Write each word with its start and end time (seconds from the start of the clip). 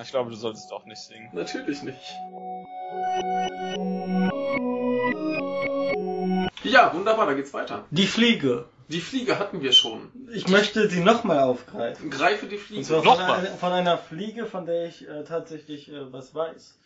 Ah, 0.00 0.02
ich 0.02 0.12
glaube, 0.12 0.30
du 0.30 0.36
solltest 0.36 0.72
auch 0.72 0.86
nicht 0.86 0.98
singen. 1.02 1.28
Natürlich 1.34 1.82
nicht. 1.82 1.98
Ja, 6.64 6.94
wunderbar, 6.94 7.26
da 7.26 7.34
geht's 7.34 7.52
weiter. 7.52 7.84
Die 7.90 8.06
Fliege. 8.06 8.64
Die 8.88 9.02
Fliege 9.02 9.38
hatten 9.38 9.60
wir 9.60 9.72
schon. 9.72 10.10
Ich 10.32 10.48
möchte 10.48 10.88
sie 10.88 11.00
nochmal 11.00 11.40
aufgreifen. 11.40 12.08
Greife 12.08 12.46
die 12.46 12.56
Und 12.56 12.62
Fliege. 12.62 12.82
zwar 12.84 13.02
von, 13.02 13.12
Nochmal. 13.12 13.40
einer, 13.40 13.48
von 13.58 13.72
einer 13.72 13.98
Fliege, 13.98 14.46
von 14.46 14.64
der 14.64 14.86
ich 14.86 15.06
äh, 15.06 15.22
tatsächlich 15.24 15.92
äh, 15.92 16.10
was 16.10 16.34
weiß. 16.34 16.78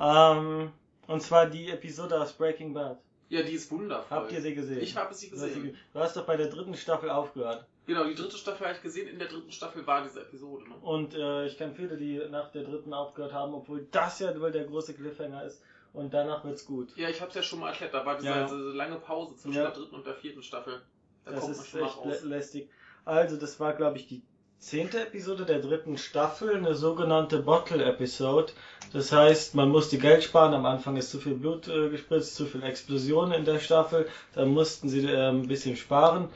Ähm, 0.00 0.72
und 1.06 1.22
zwar 1.22 1.46
die 1.50 1.70
Episode 1.70 2.18
aus 2.18 2.32
Breaking 2.32 2.72
Bad. 2.72 2.96
Ja, 3.28 3.42
die 3.42 3.52
ist 3.52 3.70
wundervoll. 3.70 4.06
Habt 4.20 4.32
ihr 4.32 4.40
sie 4.40 4.54
gesehen? 4.54 4.80
Ich 4.80 4.96
habe 4.96 5.12
sie 5.12 5.28
gesehen. 5.28 5.64
ge- 5.64 5.74
du 5.92 6.00
hast 6.00 6.16
doch 6.16 6.24
bei 6.24 6.38
der 6.38 6.46
dritten 6.46 6.74
Staffel 6.76 7.10
aufgehört. 7.10 7.66
Genau, 7.88 8.04
die 8.04 8.14
dritte 8.14 8.36
Staffel 8.36 8.66
habe 8.66 8.76
ich 8.76 8.82
gesehen. 8.82 9.08
In 9.08 9.18
der 9.18 9.28
dritten 9.28 9.50
Staffel 9.50 9.86
war 9.86 10.02
diese 10.02 10.20
Episode. 10.20 10.68
Ne? 10.68 10.74
Und 10.82 11.14
äh, 11.14 11.46
ich 11.46 11.56
kenne 11.56 11.72
viele, 11.74 11.96
die 11.96 12.20
nach 12.30 12.52
der 12.52 12.62
dritten 12.64 12.92
aufgehört 12.92 13.32
haben, 13.32 13.54
obwohl 13.54 13.88
das 13.90 14.18
ja 14.20 14.38
wohl 14.38 14.52
der 14.52 14.64
große 14.64 14.92
Cliffhanger 14.92 15.42
ist. 15.44 15.62
Und 15.94 16.12
danach 16.12 16.44
wird's 16.44 16.66
gut. 16.66 16.94
Ja, 16.96 17.08
ich 17.08 17.18
habe 17.22 17.30
es 17.30 17.34
ja 17.36 17.42
schon 17.42 17.60
mal 17.60 17.70
erklärt. 17.70 17.94
Da 17.94 18.04
war 18.04 18.16
diese, 18.16 18.28
Ja. 18.28 18.44
diese 18.44 18.56
lange 18.72 18.96
Pause 18.96 19.36
zwischen 19.36 19.56
Ja. 19.56 19.62
der 19.62 19.72
dritten 19.72 19.94
und 19.94 20.06
der 20.06 20.14
vierten 20.14 20.42
Staffel. 20.42 20.82
Da 21.24 21.30
Das 21.32 21.48
ist 21.48 21.74
echt 21.74 22.04
lä 22.04 22.28
lästig. 22.28 22.68
Also, 23.06 23.38
das 23.38 23.58
war, 23.58 23.72
glaube 23.72 23.96
ich, 23.96 24.06
die 24.06 24.20
zehnte 24.58 25.00
Episode 25.00 25.46
der 25.46 25.60
dritten 25.60 25.96
Staffel, 25.96 26.56
eine 26.56 26.74
sogenannte 26.74 27.38
Bottle-Episode. 27.38 28.52
Das 28.92 29.12
heißt, 29.12 29.54
man 29.54 29.70
musste 29.70 29.96
Geld 29.96 30.24
sparen. 30.24 30.52
Am 30.52 30.66
Anfang 30.66 30.96
ist 30.96 31.10
zu 31.10 31.20
viel 31.20 31.34
Blut 31.34 31.68
äh, 31.68 31.88
gespritzt, 31.88 32.34
zu 32.34 32.44
viel 32.44 32.62
Explosionen 32.62 33.32
in 33.32 33.44
der 33.46 33.60
Staffel. 33.60 34.06
Da 34.34 34.44
mussten 34.44 34.90
sie 34.90 35.06
äh, 35.06 35.28
ein 35.30 35.48
bisschen 35.48 35.76
sparen. 35.76 36.28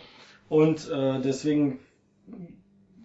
Und 0.52 0.90
äh, 0.90 1.18
deswegen, 1.22 1.78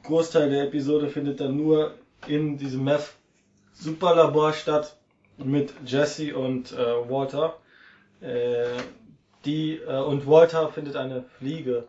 Großteil 0.03 0.49
der 0.49 0.65
Episode 0.65 1.07
findet 1.07 1.39
dann 1.39 1.55
nur 1.55 1.93
in 2.27 2.57
diesem 2.57 2.83
Meth-Superlabor 2.83 4.51
statt 4.51 4.97
mit 5.37 5.73
Jesse 5.85 6.35
und 6.35 6.73
äh, 6.73 6.75
Walter. 7.09 7.57
Äh, 8.19 8.65
die 9.45 9.77
äh, 9.77 9.97
und 9.97 10.27
Walter 10.27 10.67
findet 10.67 10.97
eine 10.97 11.23
Fliege 11.23 11.87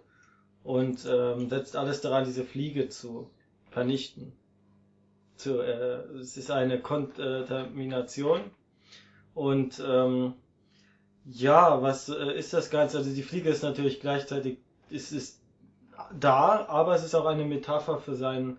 und 0.63 1.05
ähm, 1.11 1.49
setzt 1.49 1.75
alles 1.75 2.03
daran, 2.03 2.25
diese 2.25 2.45
Fliege 2.45 2.89
zu 2.89 3.29
vernichten. 3.73 4.33
Zu, 5.35 5.61
äh, 5.61 6.05
es 6.21 6.37
ist 6.37 6.53
eine 6.53 6.79
Kontamination 6.79 8.43
und 9.35 9.83
ähm, 9.85 10.35
ja, 11.25 11.83
was 11.83 12.09
äh, 12.11 12.39
ist 12.39 12.53
das 12.53 12.71
Ganze? 12.71 12.99
Also 12.99 13.13
die 13.13 13.25
Fliege 13.25 13.51
ist 13.51 13.65
natürlich 13.65 13.99
gleichzeitig, 13.99 14.59
es 14.93 15.11
ist 15.11 15.38
da, 16.19 16.67
aber 16.69 16.95
es 16.95 17.05
ist 17.05 17.15
auch 17.15 17.27
eine 17.27 17.45
Metapher 17.45 17.99
für 17.99 18.15
seinen 18.15 18.59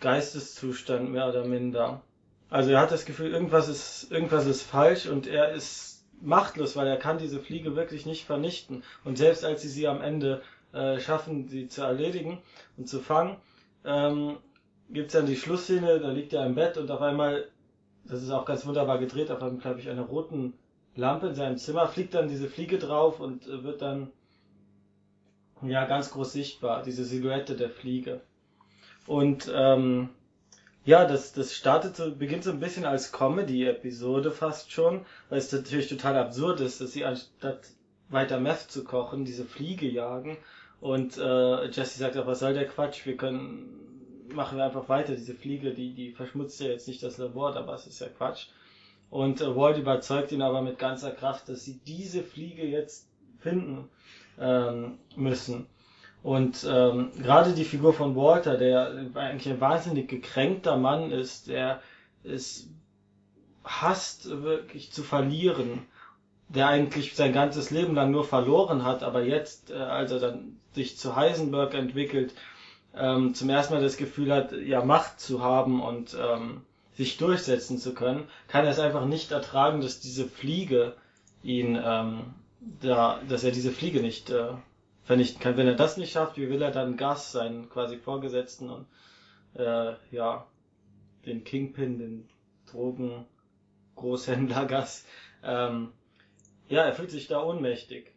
Geisteszustand 0.00 1.10
mehr 1.10 1.28
oder 1.28 1.44
minder. 1.44 2.02
Also 2.48 2.70
er 2.70 2.80
hat 2.80 2.92
das 2.92 3.04
Gefühl, 3.04 3.32
irgendwas 3.32 3.68
ist, 3.68 4.10
irgendwas 4.10 4.46
ist 4.46 4.62
falsch 4.62 5.06
und 5.06 5.26
er 5.26 5.52
ist 5.52 6.04
machtlos, 6.20 6.76
weil 6.76 6.86
er 6.86 6.96
kann 6.96 7.18
diese 7.18 7.40
Fliege 7.40 7.76
wirklich 7.76 8.06
nicht 8.06 8.24
vernichten. 8.24 8.82
Und 9.04 9.18
selbst 9.18 9.44
als 9.44 9.62
sie 9.62 9.68
sie 9.68 9.88
am 9.88 10.00
Ende 10.00 10.42
äh, 10.72 11.00
schaffen, 11.00 11.48
sie 11.48 11.68
zu 11.68 11.82
erledigen 11.82 12.38
und 12.76 12.88
zu 12.88 13.00
fangen, 13.00 13.36
ähm, 13.84 14.38
gibt's 14.90 15.14
dann 15.14 15.26
die 15.26 15.36
Schlussszene, 15.36 15.98
da 16.00 16.10
liegt 16.10 16.32
er 16.32 16.46
im 16.46 16.54
Bett 16.54 16.76
und 16.76 16.90
auf 16.90 17.00
einmal, 17.00 17.48
das 18.04 18.22
ist 18.22 18.30
auch 18.30 18.44
ganz 18.44 18.66
wunderbar 18.66 18.98
gedreht, 18.98 19.30
auf 19.30 19.42
einmal, 19.42 19.60
glaube 19.60 19.80
ich, 19.80 19.88
einer 19.90 20.02
roten 20.02 20.54
Lampe 20.94 21.28
in 21.28 21.34
seinem 21.34 21.58
Zimmer, 21.58 21.88
fliegt 21.88 22.14
dann 22.14 22.28
diese 22.28 22.48
Fliege 22.48 22.78
drauf 22.78 23.20
und 23.20 23.46
äh, 23.46 23.64
wird 23.64 23.82
dann 23.82 24.12
ja 25.62 25.86
ganz 25.86 26.10
groß 26.10 26.32
sichtbar, 26.32 26.82
diese 26.82 27.04
Silhouette 27.04 27.56
der 27.56 27.70
Fliege. 27.70 28.20
Und 29.06 29.50
ähm, 29.54 30.10
ja, 30.84 31.04
das, 31.04 31.32
das 31.32 31.54
startet 31.54 31.96
so, 31.96 32.14
beginnt 32.14 32.44
so 32.44 32.50
ein 32.50 32.60
bisschen 32.60 32.84
als 32.84 33.12
Comedy-Episode 33.12 34.30
fast 34.30 34.70
schon, 34.72 35.04
weil 35.28 35.38
es 35.38 35.50
natürlich 35.52 35.88
total 35.88 36.16
absurd 36.16 36.60
ist, 36.60 36.80
dass 36.80 36.92
sie 36.92 37.04
anstatt 37.04 37.68
weiter 38.08 38.38
Meth 38.38 38.70
zu 38.70 38.84
kochen, 38.84 39.24
diese 39.24 39.44
Fliege 39.44 39.88
jagen. 39.88 40.36
Und 40.80 41.16
äh, 41.18 41.70
Jesse 41.70 41.98
sagt 41.98 42.16
auch, 42.16 42.26
was 42.26 42.40
soll 42.40 42.54
der 42.54 42.68
Quatsch? 42.68 43.06
Wir 43.06 43.16
können, 43.16 44.28
machen 44.32 44.58
wir 44.58 44.64
einfach 44.64 44.88
weiter. 44.88 45.14
Diese 45.14 45.34
Fliege, 45.34 45.72
die, 45.72 45.94
die 45.94 46.12
verschmutzt 46.12 46.60
ja 46.60 46.68
jetzt 46.68 46.86
nicht 46.86 47.02
das 47.02 47.18
Labor, 47.18 47.56
aber 47.56 47.74
es 47.74 47.86
ist 47.86 48.00
ja 48.00 48.08
Quatsch. 48.08 48.48
Und 49.10 49.40
äh, 49.40 49.56
Walt 49.56 49.78
überzeugt 49.78 50.32
ihn 50.32 50.42
aber 50.42 50.62
mit 50.62 50.78
ganzer 50.78 51.12
Kraft, 51.12 51.48
dass 51.48 51.64
sie 51.64 51.80
diese 51.86 52.22
Fliege 52.22 52.64
jetzt 52.64 53.08
finden 53.38 53.88
ähm, 54.38 54.98
müssen. 55.16 55.66
Und 56.22 56.66
ähm, 56.68 57.12
gerade 57.22 57.52
die 57.52 57.64
Figur 57.64 57.92
von 57.92 58.16
Walter, 58.16 58.56
der 58.56 59.10
eigentlich 59.14 59.52
ein 59.52 59.60
wahnsinnig 59.60 60.08
gekränkter 60.08 60.76
Mann 60.76 61.12
ist, 61.12 61.48
der 61.48 61.80
es 62.24 62.68
hasst 63.64 64.28
wirklich 64.42 64.92
zu 64.92 65.02
verlieren, 65.02 65.86
der 66.48 66.68
eigentlich 66.68 67.14
sein 67.14 67.32
ganzes 67.32 67.70
Leben 67.70 67.94
lang 67.94 68.10
nur 68.10 68.24
verloren 68.24 68.84
hat, 68.84 69.02
aber 69.02 69.22
jetzt, 69.22 69.70
äh, 69.70 69.74
als 69.74 70.12
er 70.12 70.20
dann 70.20 70.58
sich 70.72 70.96
zu 70.98 71.16
Heisenberg 71.16 71.74
entwickelt, 71.74 72.34
ähm, 72.94 73.34
zum 73.34 73.50
ersten 73.50 73.74
Mal 73.74 73.82
das 73.82 73.96
Gefühl 73.96 74.32
hat, 74.32 74.52
ja 74.52 74.84
Macht 74.84 75.20
zu 75.20 75.42
haben 75.42 75.82
und 75.82 76.16
ähm, 76.20 76.62
sich 76.96 77.18
durchsetzen 77.18 77.78
zu 77.78 77.94
können, 77.94 78.24
kann 78.48 78.64
er 78.64 78.70
es 78.70 78.78
einfach 78.78 79.04
nicht 79.04 79.32
ertragen, 79.32 79.80
dass 79.80 80.00
diese 80.00 80.26
Fliege 80.26 80.94
ihn 81.42 81.78
ähm, 81.82 82.34
da, 82.60 83.20
dass 83.28 83.44
er 83.44 83.50
diese 83.50 83.72
Fliege 83.72 84.00
nicht 84.00 84.30
äh, 84.30 84.54
vernichten 85.04 85.40
kann. 85.40 85.56
Wenn 85.56 85.66
er 85.66 85.74
das 85.74 85.96
nicht 85.96 86.12
schafft, 86.12 86.36
wie 86.36 86.48
will 86.48 86.62
er 86.62 86.70
dann 86.70 86.96
Gas, 86.96 87.32
seinen 87.32 87.68
quasi 87.68 87.96
Vorgesetzten 87.96 88.70
und 88.70 88.86
äh, 89.54 89.94
ja, 90.10 90.46
den 91.24 91.44
Kingpin, 91.44 91.98
den 91.98 92.28
Drogen 92.70 93.24
Großhändler 93.94 94.66
Gas, 94.66 95.06
ähm, 95.42 95.92
ja, 96.68 96.82
er 96.82 96.92
fühlt 96.92 97.10
sich 97.10 97.28
da 97.28 97.42
ohnmächtig. 97.42 98.12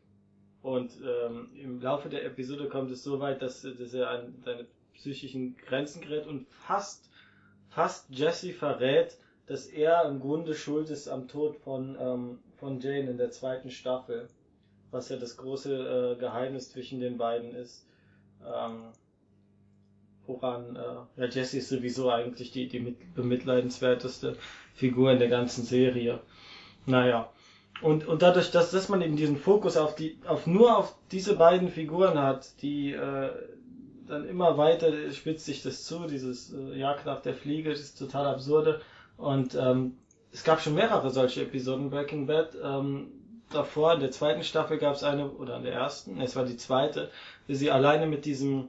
Und 0.61 0.91
ähm, 1.01 1.51
im 1.55 1.81
Laufe 1.81 2.09
der 2.09 2.25
Episode 2.25 2.67
kommt 2.67 2.91
es 2.91 3.03
so 3.03 3.19
weit, 3.19 3.41
dass, 3.41 3.61
dass 3.61 3.94
er 3.94 4.09
an 4.09 4.35
seine 4.44 4.66
psychischen 4.94 5.55
Grenzen 5.55 6.01
gerät 6.01 6.28
und 6.28 6.47
fast, 6.49 7.09
fast 7.69 8.09
Jesse 8.09 8.51
verrät, 8.51 9.17
dass 9.47 9.67
er 9.67 10.03
im 10.05 10.19
Grunde 10.19 10.53
schuld 10.55 10.89
ist 10.89 11.07
am 11.07 11.28
Tod 11.28 11.55
von, 11.57 11.97
ähm, 11.99 12.39
von 12.59 12.80
Jane 12.80 13.09
in 13.09 13.18
der 13.18 13.31
zweiten 13.31 13.72
Staffel. 13.72 14.28
Was 14.92 15.09
ja 15.09 15.18
das 15.18 15.38
große 15.38 16.16
äh, 16.18 16.20
Geheimnis 16.20 16.72
zwischen 16.72 17.00
den 17.00 17.18
beiden 17.18 17.53
ist. 17.53 17.86
Ähm, 18.44 18.86
woran, 20.25 20.75
äh, 20.75 21.22
ja, 21.22 21.28
Jesse 21.30 21.58
ist 21.58 21.70
sowieso 21.70 22.09
eigentlich 22.09 22.52
die, 22.52 22.68
die 22.68 22.80
mit, 22.80 23.16
bemitleidenswerteste 23.16 24.36
Figur 24.74 25.12
in 25.12 25.20
der 25.20 25.28
ganzen 25.28 25.64
Serie. 25.64 26.20
Naja. 26.86 27.30
Und, 27.81 28.08
und 28.08 28.22
dadurch, 28.22 28.52
dass, 28.52 28.72
dass 28.72 28.90
man 28.90 29.02
eben 29.02 29.16
diesen 29.16 29.38
Fokus 29.38 29.78
auf 29.78 29.96
die, 29.96 30.18
auf 30.28 30.47
nur 30.47 30.78
auf 30.78 30.96
diese 31.12 31.36
beiden 31.36 31.70
Figuren 31.70 32.18
hat, 32.18 32.62
die 32.62 32.91
äh, 32.91 33.30
dann 34.08 34.28
immer 34.28 34.58
weiter 34.58 34.91
spitzt 35.12 35.46
sich 35.46 35.62
das 35.64 35.86
zu, 35.86 36.06
dieses 36.08 36.53
äh, 36.53 36.78
Jagd 36.78 37.06
nach 37.06 37.22
der 37.22 37.36
Fliege, 37.36 37.70
das 37.70 37.80
ist 37.80 38.00
total 38.00 38.26
absurde. 38.26 38.81
Und 39.18 39.56
ähm, 39.56 39.97
es 40.31 40.44
gab 40.44 40.62
schon 40.62 40.75
mehrere 40.75 41.09
solche 41.09 41.41
Episoden 41.44 41.85
in 41.85 41.90
Breaking 41.90 42.28
Bad. 42.28 42.56
Ähm, 42.63 43.12
davor, 43.51 43.94
in 43.94 44.00
der 44.00 44.12
zweiten 44.12 44.44
Staffel 44.44 44.78
gab 44.78 44.95
es 44.95 45.03
eine, 45.03 45.29
oder 45.29 45.57
in 45.57 45.63
der 45.63 45.73
ersten, 45.73 46.16
nee, 46.16 46.23
es 46.23 46.35
war 46.35 46.45
die 46.45 46.57
zweite, 46.57 47.09
wie 47.47 47.56
sie 47.56 47.72
alleine 47.72 48.06
mit 48.06 48.25
diesem 48.25 48.67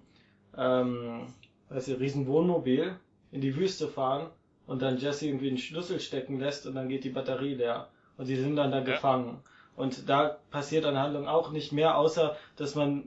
ähm, 0.56 1.26
weiß 1.68 1.88
ich, 1.88 2.00
riesen 2.00 2.26
Wohnmobil 2.26 2.94
in 3.32 3.40
die 3.40 3.56
Wüste 3.56 3.88
fahren 3.88 4.26
und 4.66 4.82
dann 4.82 4.98
Jesse 4.98 5.26
irgendwie 5.26 5.48
einen 5.48 5.58
Schlüssel 5.58 6.00
stecken 6.00 6.38
lässt 6.38 6.66
und 6.66 6.74
dann 6.74 6.88
geht 6.88 7.04
die 7.04 7.10
Batterie 7.10 7.54
leer. 7.54 7.88
Und 8.16 8.28
die 8.28 8.36
sind 8.36 8.56
dann 8.56 8.70
da 8.70 8.78
Ja. 8.78 8.84
gefangen. 8.84 9.38
Und 9.76 10.08
da 10.08 10.38
passiert 10.50 10.84
an 10.84 10.98
Handlung 10.98 11.26
auch 11.26 11.52
nicht 11.52 11.72
mehr, 11.72 11.96
außer 11.96 12.36
dass 12.56 12.74
man 12.74 13.04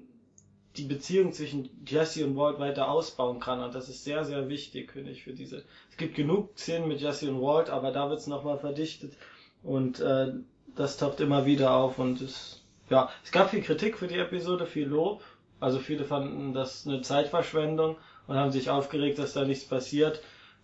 die 0.78 0.85
Beziehung 0.85 1.34
zwischen 1.34 1.69
Jesse 1.85 2.25
und 2.25 2.35
Walt 2.35 2.59
weiter 2.59 2.89
ausbauen 2.89 3.39
kann. 3.39 3.61
Und 3.61 3.75
das 3.75 3.89
ist 3.89 4.03
sehr, 4.03 4.25
sehr 4.25 4.50
wichtig, 4.50 4.91
finde 4.91 5.11
ich, 5.11 5.23
für 5.23 5.34
diese. 5.34 5.63
Es 5.91 5.97
gibt 5.97 6.16
genug 6.16 6.57
Szenen 6.57 6.88
mit 6.88 7.01
Jesse 7.01 7.29
und 7.29 7.41
Walt, 7.41 7.70
aber 7.70 7.91
da 7.91 8.09
wird 8.09 8.20
es 8.20 8.28
nochmal 8.28 8.58
verdichtet. 8.58 9.14
Und 9.61 9.99
äh, 9.99 10.34
das 10.75 10.97
taucht 10.97 11.20
immer 11.20 11.46
wieder 11.46 11.73
auf. 11.73 11.99
Und 11.99 12.22
es, 12.22 12.61
ja, 12.90 13.09
es 13.23 13.31
gab 13.31 13.52
viel 13.52 13.61
Kritik 13.61 13.97
für 13.97 14.08
die 14.08 14.17
Episode, 14.17 14.66
viel 14.66 14.87
Lob. 14.87 15.22
Also 15.59 15.79
viele 15.79 16.03
fanden 16.03 16.53
das 16.53 16.87
eine 16.87 17.02
Zeitverschwendung 17.02 17.97
und 18.28 18.35
haben 18.35 18.52
sich 18.52 18.69
aufgeregt, 18.69 19.19
dass 19.19 19.34
da 19.34 19.46
nichts 19.46 19.66
passiert. 19.66 20.22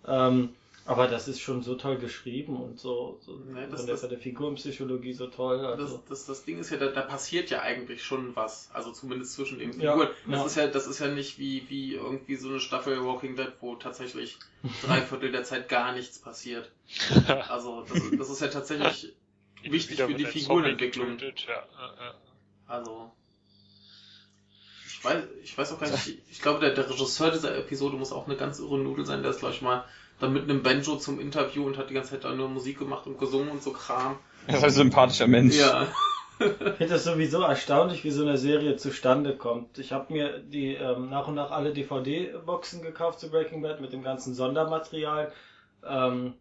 Ähm, 0.08 0.50
aber 0.90 1.08
das 1.08 1.28
ist 1.28 1.40
schon 1.40 1.62
so 1.62 1.76
toll 1.76 1.98
geschrieben 2.00 2.58
und 2.60 2.80
so, 2.80 3.20
so 3.22 3.38
Nee, 3.46 3.68
das- 3.70 3.82
von, 3.82 3.88
der, 3.88 3.98
von 3.98 4.10
der 4.10 4.18
Figurenpsychologie 4.18 5.14
so 5.14 5.28
toll. 5.28 5.64
Also. 5.64 5.98
Das, 5.98 6.06
das, 6.06 6.26
das 6.26 6.46
Ding 6.46 6.58
ist 6.58 6.72
ja, 6.72 6.78
da, 6.78 6.88
da 6.88 7.02
passiert 7.02 7.52
ja 7.52 7.62
eigentlich 7.62 8.04
schon 8.04 8.36
was. 8.36 8.72
Also 8.74 8.92
zumindest 8.92 9.34
zwischen 9.34 9.60
den 9.60 9.80
Ja, 9.80 9.92
Figuren. 9.94 10.10
das 10.28 10.40
ja. 10.40 10.46
ist 10.48 10.56
ja, 10.56 10.68
das 10.68 10.88
ist 10.88 10.98
ja 11.00 11.08
nicht 11.10 11.38
wie, 11.38 11.70
wie 11.70 11.94
irgendwie 11.94 12.36
so 12.38 12.50
eine 12.50 12.60
Staffel 12.60 13.06
Walking 13.06 13.36
Dead, 13.36 13.52
wo 13.62 13.76
tatsächlich 13.76 14.40
drei 14.84 15.02
Viertel 15.02 15.32
der 15.32 15.44
Zeit 15.44 15.70
gar 15.70 15.94
nichts 15.94 16.18
passiert. 16.20 16.72
Also 17.50 17.84
das, 17.88 18.02
das 18.18 18.30
ist 18.32 18.42
ja 18.42 18.48
tatsächlich 18.48 19.14
wichtig 19.62 20.02
für 20.02 20.14
die 20.16 20.26
Figurenentwicklung. 20.26 21.20
Ja, 21.20 21.28
ja, 21.28 21.96
ja. 22.00 22.14
Also. 22.66 23.12
Ich 24.88 25.06
weiß, 25.06 25.24
ich 25.44 25.58
weiß 25.58 25.72
auch 25.74 25.80
gar 25.80 25.90
nicht, 25.92 26.18
ich 26.30 26.42
glaube, 26.42 26.60
der, 26.60 26.72
der 26.74 26.90
Regisseur 26.90 27.32
dieser 27.32 27.56
Episode 27.58 27.96
muss 27.96 28.12
auch 28.12 28.26
eine 28.28 28.36
ganz 28.36 28.60
irre 28.60 28.80
Nudel 28.80 29.06
sein, 29.06 29.22
der 29.22 29.32
ist, 29.32 29.40
glaube 29.40 29.54
ich, 29.54 29.62
mal 29.62 29.86
dann 30.20 30.34
mit 30.34 30.44
einem 30.44 30.64
Banjo 30.64 30.98
zum 30.98 31.20
Interview 31.20 31.66
und 31.66 31.78
hat 31.78 31.90
die 31.90 31.94
ganze 31.94 32.12
Zeit 32.12 32.24
da 32.26 32.34
nur 32.34 32.50
Musik 32.50 32.80
gemacht 32.80 33.08
und 33.08 33.18
gesungen 33.18 33.50
und 33.50 33.64
so 33.64 33.72
Kram. 33.72 34.18
Er 34.48 34.58
ist 34.58 34.64
ein 34.64 34.70
sympathischer 34.72 35.28
Mensch. 35.28 35.58
Ja. 35.58 35.88
Ich 36.40 36.48
finde 36.78 36.94
das 36.94 37.04
sowieso 37.04 37.42
erstaunlich, 37.42 38.06
wie 38.06 38.12
so 38.12 38.22
eine 38.22 38.38
Serie 38.38 38.78
zustande 38.78 39.36
kommt. 39.36 39.78
Ich 39.78 39.92
habe 39.92 40.14
mir 40.14 40.40
die 40.40 40.74
ähm, 40.74 41.10
nach 41.10 41.28
und 41.28 41.36
nach 41.36 41.52
alle 41.52 41.74
DVD-Boxen 41.74 42.82
gekauft 42.82 43.20
zu 43.20 43.30
Breaking 43.30 43.62
Bad 43.62 43.82
mit 43.82 43.92
dem 43.92 44.04
ganzen 44.04 44.34
Sondermaterial. 44.34 45.34
Ähm, 45.86 46.34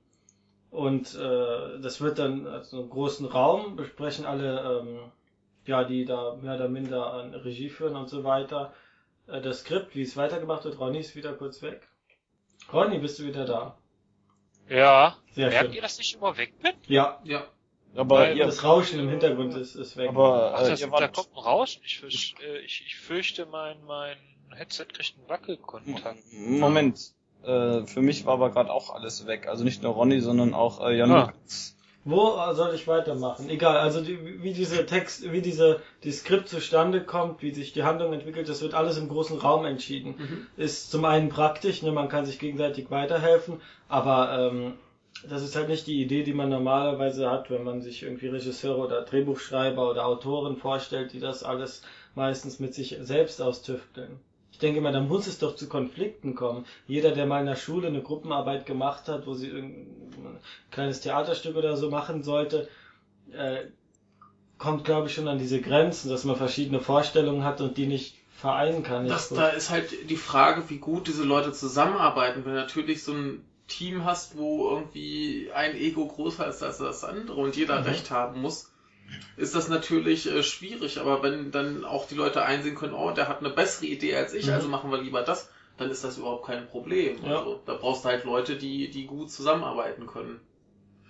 und 0.70 1.14
äh, 1.16 1.80
das 1.80 2.00
wird 2.00 2.18
dann 2.20 2.46
also 2.46 2.80
einen 2.80 2.90
großen 2.90 3.26
Raum, 3.26 3.74
besprechen 3.74 4.24
alle, 4.24 4.80
ähm, 4.80 4.98
ja, 5.66 5.82
die 5.82 6.04
da 6.04 6.36
mehr 6.40 6.54
oder 6.54 6.68
minder 6.68 7.12
an 7.12 7.34
Regie 7.34 7.70
führen 7.70 7.96
und 7.96 8.08
so 8.08 8.22
weiter. 8.22 8.72
Äh, 9.26 9.40
das 9.40 9.60
Skript, 9.60 9.96
wie 9.96 10.02
es 10.02 10.16
weitergemacht 10.16 10.64
wird, 10.64 10.78
Ronny 10.78 11.00
ist 11.00 11.16
wieder 11.16 11.32
kurz 11.32 11.60
weg. 11.62 11.88
Ronny, 12.72 12.98
bist 12.98 13.18
du 13.18 13.24
wieder 13.24 13.44
da? 13.44 13.76
Ja. 14.68 15.16
Sehr 15.32 15.48
Merkt 15.48 15.66
schön. 15.66 15.74
ihr, 15.74 15.82
dass 15.82 15.98
ich 15.98 16.14
immer 16.14 16.36
weg 16.36 16.52
bin? 16.60 16.72
Ja, 16.86 17.20
Ja. 17.24 17.44
Aber 17.96 18.16
Weil 18.18 18.36
ihr, 18.36 18.44
das 18.44 18.62
Rauschen 18.62 19.00
im 19.00 19.08
Hintergrund 19.08 19.54
ist, 19.54 19.74
ist 19.74 19.96
weg. 19.96 20.10
aber 20.10 20.52
Ach, 20.54 20.62
äh, 20.62 20.68
das, 20.68 20.80
ihr 20.80 20.86
da 20.88 20.92
wart, 20.92 21.14
kommt 21.14 21.32
ein 21.32 21.38
Rauschen. 21.38 21.82
Ich, 21.84 21.98
fürch- 21.98 22.34
äh, 22.42 22.58
ich, 22.58 22.84
ich 22.86 22.96
fürchte, 22.96 23.46
mein, 23.46 23.82
mein 23.86 24.16
Headset 24.54 24.84
kriegt 24.92 25.14
einen 25.18 25.28
Wackelkontakt. 25.28 26.18
Moment. 26.32 27.12
Äh, 27.42 27.86
für 27.86 28.02
mich 28.02 28.26
war 28.26 28.34
aber 28.34 28.50
gerade 28.50 28.70
auch 28.70 28.90
alles 28.94 29.26
weg. 29.26 29.48
Also 29.48 29.64
nicht 29.64 29.82
nur 29.82 29.94
Ronny, 29.94 30.20
sondern 30.20 30.52
auch 30.52 30.86
äh, 30.86 30.96
Jan 30.98 31.10
Ah. 31.10 31.20
Lukas. 31.32 31.77
Wo 32.10 32.54
soll 32.54 32.74
ich 32.74 32.88
weitermachen? 32.88 33.50
Egal, 33.50 33.76
also 33.76 34.00
die, 34.00 34.42
wie 34.42 34.54
diese 34.54 34.86
Text, 34.86 35.30
wie 35.30 35.42
diese 35.42 35.80
die 36.04 36.12
Skript 36.12 36.48
zustande 36.48 37.02
kommt, 37.02 37.42
wie 37.42 37.52
sich 37.52 37.74
die 37.74 37.82
Handlung 37.82 38.14
entwickelt, 38.14 38.48
das 38.48 38.62
wird 38.62 38.72
alles 38.72 38.96
im 38.96 39.08
großen 39.08 39.38
Raum 39.38 39.66
entschieden. 39.66 40.14
Mhm. 40.16 40.46
Ist 40.56 40.90
zum 40.90 41.04
einen 41.04 41.28
praktisch, 41.28 41.82
ne, 41.82 41.92
man 41.92 42.08
kann 42.08 42.24
sich 42.24 42.38
gegenseitig 42.38 42.90
weiterhelfen, 42.90 43.60
aber 43.88 44.50
ähm, 44.50 44.72
das 45.28 45.42
ist 45.42 45.54
halt 45.54 45.68
nicht 45.68 45.86
die 45.86 46.00
Idee, 46.00 46.22
die 46.22 46.32
man 46.32 46.48
normalerweise 46.48 47.30
hat, 47.30 47.50
wenn 47.50 47.62
man 47.62 47.82
sich 47.82 48.02
irgendwie 48.02 48.28
Regisseure 48.28 48.86
oder 48.86 49.02
Drehbuchschreiber 49.02 49.90
oder 49.90 50.06
Autoren 50.06 50.56
vorstellt, 50.56 51.12
die 51.12 51.20
das 51.20 51.42
alles 51.42 51.82
meistens 52.14 52.58
mit 52.58 52.72
sich 52.72 52.96
selbst 53.00 53.42
austüfteln. 53.42 54.18
Ich 54.52 54.58
denke 54.58 54.80
mal, 54.80 54.92
da 54.92 55.00
muss 55.00 55.26
es 55.26 55.38
doch 55.38 55.54
zu 55.54 55.68
Konflikten 55.68 56.34
kommen. 56.34 56.64
Jeder, 56.86 57.12
der 57.12 57.26
mal 57.26 57.40
in 57.40 57.46
der 57.46 57.56
Schule 57.56 57.88
eine 57.88 58.02
Gruppenarbeit 58.02 58.66
gemacht 58.66 59.08
hat, 59.08 59.26
wo 59.26 59.34
sie 59.34 59.46
irgendein 59.46 60.07
kleines 60.70 61.00
Theaterstück 61.00 61.56
oder 61.56 61.76
so 61.76 61.90
machen 61.90 62.22
sollte, 62.22 62.68
äh, 63.32 63.64
kommt, 64.58 64.84
glaube 64.84 65.06
ich, 65.08 65.14
schon 65.14 65.28
an 65.28 65.38
diese 65.38 65.60
Grenzen, 65.60 66.10
dass 66.10 66.24
man 66.24 66.36
verschiedene 66.36 66.80
Vorstellungen 66.80 67.44
hat 67.44 67.60
und 67.60 67.76
die 67.76 67.86
nicht 67.86 68.16
vereinen 68.36 68.82
kann. 68.82 69.08
Das, 69.08 69.28
da 69.30 69.48
ist 69.48 69.70
halt 69.70 70.10
die 70.10 70.16
Frage, 70.16 70.64
wie 70.68 70.78
gut 70.78 71.06
diese 71.06 71.24
Leute 71.24 71.52
zusammenarbeiten. 71.52 72.44
Wenn 72.44 72.54
du 72.54 72.58
natürlich 72.60 73.02
so 73.02 73.12
ein 73.12 73.44
Team 73.66 74.04
hast, 74.04 74.36
wo 74.36 74.70
irgendwie 74.70 75.50
ein 75.54 75.76
Ego 75.76 76.06
größer 76.06 76.46
ist 76.48 76.62
als 76.62 76.78
das 76.78 77.04
andere 77.04 77.40
und 77.40 77.56
jeder 77.56 77.80
Mhm. 77.80 77.86
Recht 77.86 78.10
haben 78.10 78.40
muss, 78.40 78.72
ist 79.36 79.54
das 79.54 79.68
natürlich 79.68 80.26
äh, 80.26 80.42
schwierig. 80.42 80.98
Aber 81.00 81.22
wenn 81.22 81.50
dann 81.50 81.84
auch 81.84 82.06
die 82.06 82.14
Leute 82.14 82.42
einsehen 82.42 82.74
können, 82.74 82.94
oh, 82.94 83.10
der 83.10 83.28
hat 83.28 83.40
eine 83.40 83.50
bessere 83.50 83.86
Idee 83.86 84.16
als 84.16 84.32
ich, 84.34 84.46
Mhm. 84.46 84.52
also 84.54 84.68
machen 84.68 84.90
wir 84.90 85.00
lieber 85.00 85.22
das, 85.22 85.50
dann 85.78 85.90
ist 85.90 86.04
das 86.04 86.18
überhaupt 86.18 86.46
kein 86.46 86.66
Problem. 86.66 87.16
Ja. 87.24 87.38
Also, 87.38 87.60
da 87.64 87.74
brauchst 87.74 88.04
du 88.04 88.08
halt 88.08 88.24
Leute, 88.24 88.56
die, 88.56 88.90
die 88.90 89.06
gut 89.06 89.30
zusammenarbeiten 89.30 90.06
können. 90.06 90.40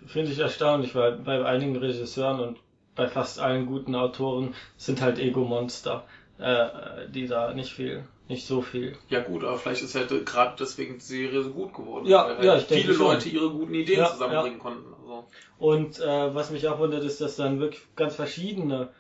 Finde 0.07 0.31
ich 0.31 0.39
erstaunlich, 0.39 0.95
weil 0.95 1.13
bei 1.19 1.45
einigen 1.45 1.77
Regisseuren 1.77 2.41
und 2.41 2.59
bei 2.95 3.09
fast 3.09 3.41
allen 3.41 3.67
guten 3.67 3.95
Autoren 3.95 4.55
sind 4.77 5.01
halt 5.01 5.19
Ego-Monster, 5.19 6.05
äh, 6.39 7.09
die 7.09 7.27
da 7.27 7.53
nicht 7.55 7.73
viel, 7.73 8.05
nicht 8.29 8.47
so 8.47 8.61
viel. 8.63 8.97
Ja 9.09 9.21
gut, 9.21 9.43
aber 9.45 9.57
vielleicht 9.59 9.83
ist 9.83 9.95
halt 9.95 10.11
gerade 10.27 10.57
deswegen 10.59 10.95
die 10.95 11.05
Serie 11.05 11.43
so 11.43 11.51
gut 11.51 11.75
geworden. 11.75 12.07
Ja, 12.07 12.25
weil 12.27 12.37
halt 12.37 12.45
ja, 12.45 12.57
ich 12.57 12.67
denke 12.67 12.85
viele 12.85 12.95
schon. 12.95 13.07
Leute 13.07 13.29
ihre 13.29 13.51
guten 13.51 13.75
Ideen 13.75 14.01
Ja, 14.01 14.11
zusammenbringen 14.11 14.59
konnten. 14.59 14.93
Also. 14.95 15.25
Und 15.59 16.01
äh, 16.01 16.35
was 16.35 16.51
mich 16.51 16.67
auch 16.69 16.79
wundert, 16.79 17.05
ist, 17.05 17.21
dass 17.21 17.37
dann 17.37 17.61
wirklich 17.61 17.83
ganz 17.97 18.15
verschiedene 18.15 18.91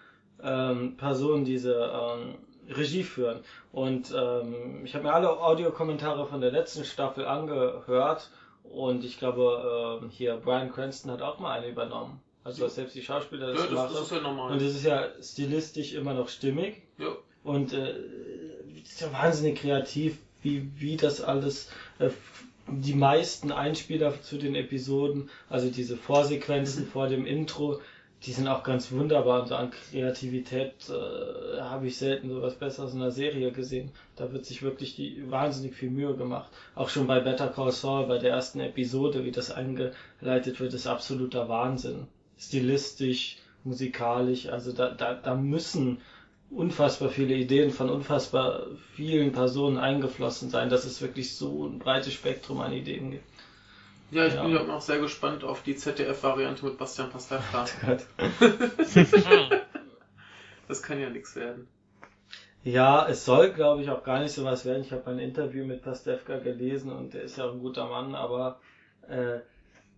ähm, 0.42 0.96
Personen 0.96 1.44
diese 1.44 1.74
ähm, 1.92 2.34
Regie 2.68 3.02
führen. 3.02 3.40
Und 3.72 4.14
ähm, 4.16 4.84
ich 4.84 4.94
habe 4.94 5.04
mir 5.04 5.12
alle 5.12 5.30
Audiokommentare 5.30 6.26
von 6.26 6.40
der 6.40 6.52
letzten 6.52 6.84
Staffel 6.84 7.26
angehört 7.26 8.30
und 8.64 9.04
ich 9.04 9.18
glaube, 9.18 10.00
ähm, 10.02 10.10
hier 10.10 10.36
Brian 10.36 10.70
Cranston 10.72 11.10
hat 11.10 11.22
auch 11.22 11.38
mal 11.38 11.58
eine 11.58 11.68
übernommen. 11.68 12.20
Also 12.44 12.64
dass 12.64 12.76
selbst 12.76 12.94
die 12.94 13.02
Schauspieler 13.02 13.52
das 13.52 13.64
Ja, 13.64 13.74
das, 13.74 13.92
das 13.92 14.02
ist 14.02 14.12
ja 14.12 14.20
normal. 14.20 14.52
Und 14.52 14.62
es 14.62 14.74
ist 14.74 14.84
ja 14.84 15.08
stilistisch 15.22 15.92
immer 15.92 16.14
noch 16.14 16.28
stimmig. 16.28 16.82
ja. 16.98 17.16
Und 17.44 17.72
äh, 17.72 17.94
es 18.82 18.92
ist 18.92 19.00
ja 19.00 19.12
wahnsinnig 19.12 19.60
kreativ, 19.60 20.18
wie, 20.42 20.70
wie 20.76 20.96
das 20.96 21.20
alles, 21.20 21.70
äh, 21.98 22.10
die 22.66 22.94
meisten 22.94 23.52
Einspieler 23.52 24.20
zu 24.20 24.36
den 24.36 24.54
Episoden, 24.54 25.30
also 25.48 25.70
diese 25.70 25.96
Vorsequenzen 25.96 26.86
vor 26.86 27.08
dem 27.08 27.24
Intro, 27.24 27.80
die 28.24 28.32
sind 28.32 28.48
auch 28.48 28.64
ganz 28.64 28.90
wunderbar. 28.90 29.42
Und 29.42 29.48
so 29.48 29.54
an 29.54 29.70
Kreativität 29.70 30.74
äh, 30.88 31.60
habe 31.60 31.86
ich 31.86 31.96
selten 31.96 32.30
sowas 32.30 32.54
Besseres 32.54 32.94
in 32.94 33.00
einer 33.00 33.10
Serie 33.10 33.52
gesehen. 33.52 33.90
Da 34.16 34.32
wird 34.32 34.44
sich 34.44 34.62
wirklich 34.62 34.96
die 34.96 35.30
wahnsinnig 35.30 35.74
viel 35.74 35.90
Mühe 35.90 36.16
gemacht. 36.16 36.50
Auch 36.74 36.88
schon 36.88 37.06
bei 37.06 37.20
Better 37.20 37.48
Call 37.48 37.72
Saul, 37.72 38.06
bei 38.06 38.18
der 38.18 38.32
ersten 38.32 38.60
Episode, 38.60 39.24
wie 39.24 39.30
das 39.30 39.50
eingeleitet 39.50 40.58
wird, 40.58 40.74
ist 40.74 40.86
absoluter 40.86 41.48
Wahnsinn. 41.48 42.08
Stilistisch, 42.38 43.38
musikalisch, 43.64 44.46
also 44.46 44.72
da, 44.72 44.90
da, 44.90 45.14
da 45.14 45.34
müssen 45.34 45.98
unfassbar 46.50 47.10
viele 47.10 47.34
Ideen 47.34 47.70
von 47.70 47.90
unfassbar 47.90 48.66
vielen 48.94 49.32
Personen 49.32 49.76
eingeflossen 49.76 50.50
sein, 50.50 50.70
dass 50.70 50.84
es 50.84 51.02
wirklich 51.02 51.36
so 51.36 51.66
ein 51.66 51.78
breites 51.78 52.14
Spektrum 52.14 52.60
an 52.60 52.72
Ideen 52.72 53.10
gibt. 53.10 53.24
Ja, 54.10 54.26
ich 54.26 54.34
Ja. 54.34 54.42
bin 54.42 54.52
ja 54.54 54.60
auch 54.74 54.80
sehr 54.80 54.98
gespannt 55.00 55.44
auf 55.44 55.62
die 55.62 55.76
ZDF-Variante 55.76 56.64
mit 56.64 56.78
Bastian 56.78 57.10
Pastewka. 57.10 57.66
Das 60.68 60.82
kann 60.82 61.00
ja 61.00 61.08
nichts 61.08 61.34
werden. 61.34 61.66
Ja, 62.62 63.08
es 63.08 63.24
soll, 63.24 63.52
glaube 63.52 63.82
ich, 63.82 63.88
auch 63.88 64.04
gar 64.04 64.20
nicht 64.20 64.32
so 64.32 64.44
was 64.44 64.66
werden. 64.66 64.82
Ich 64.82 64.92
habe 64.92 65.06
ein 65.10 65.18
Interview 65.18 65.64
mit 65.64 65.82
Pastewka 65.82 66.38
gelesen 66.38 66.92
und 66.92 67.14
der 67.14 67.22
ist 67.22 67.38
ja 67.38 67.46
auch 67.46 67.52
ein 67.52 67.60
guter 67.60 67.88
Mann, 67.88 68.14
aber 68.14 68.60
äh, 69.08 69.38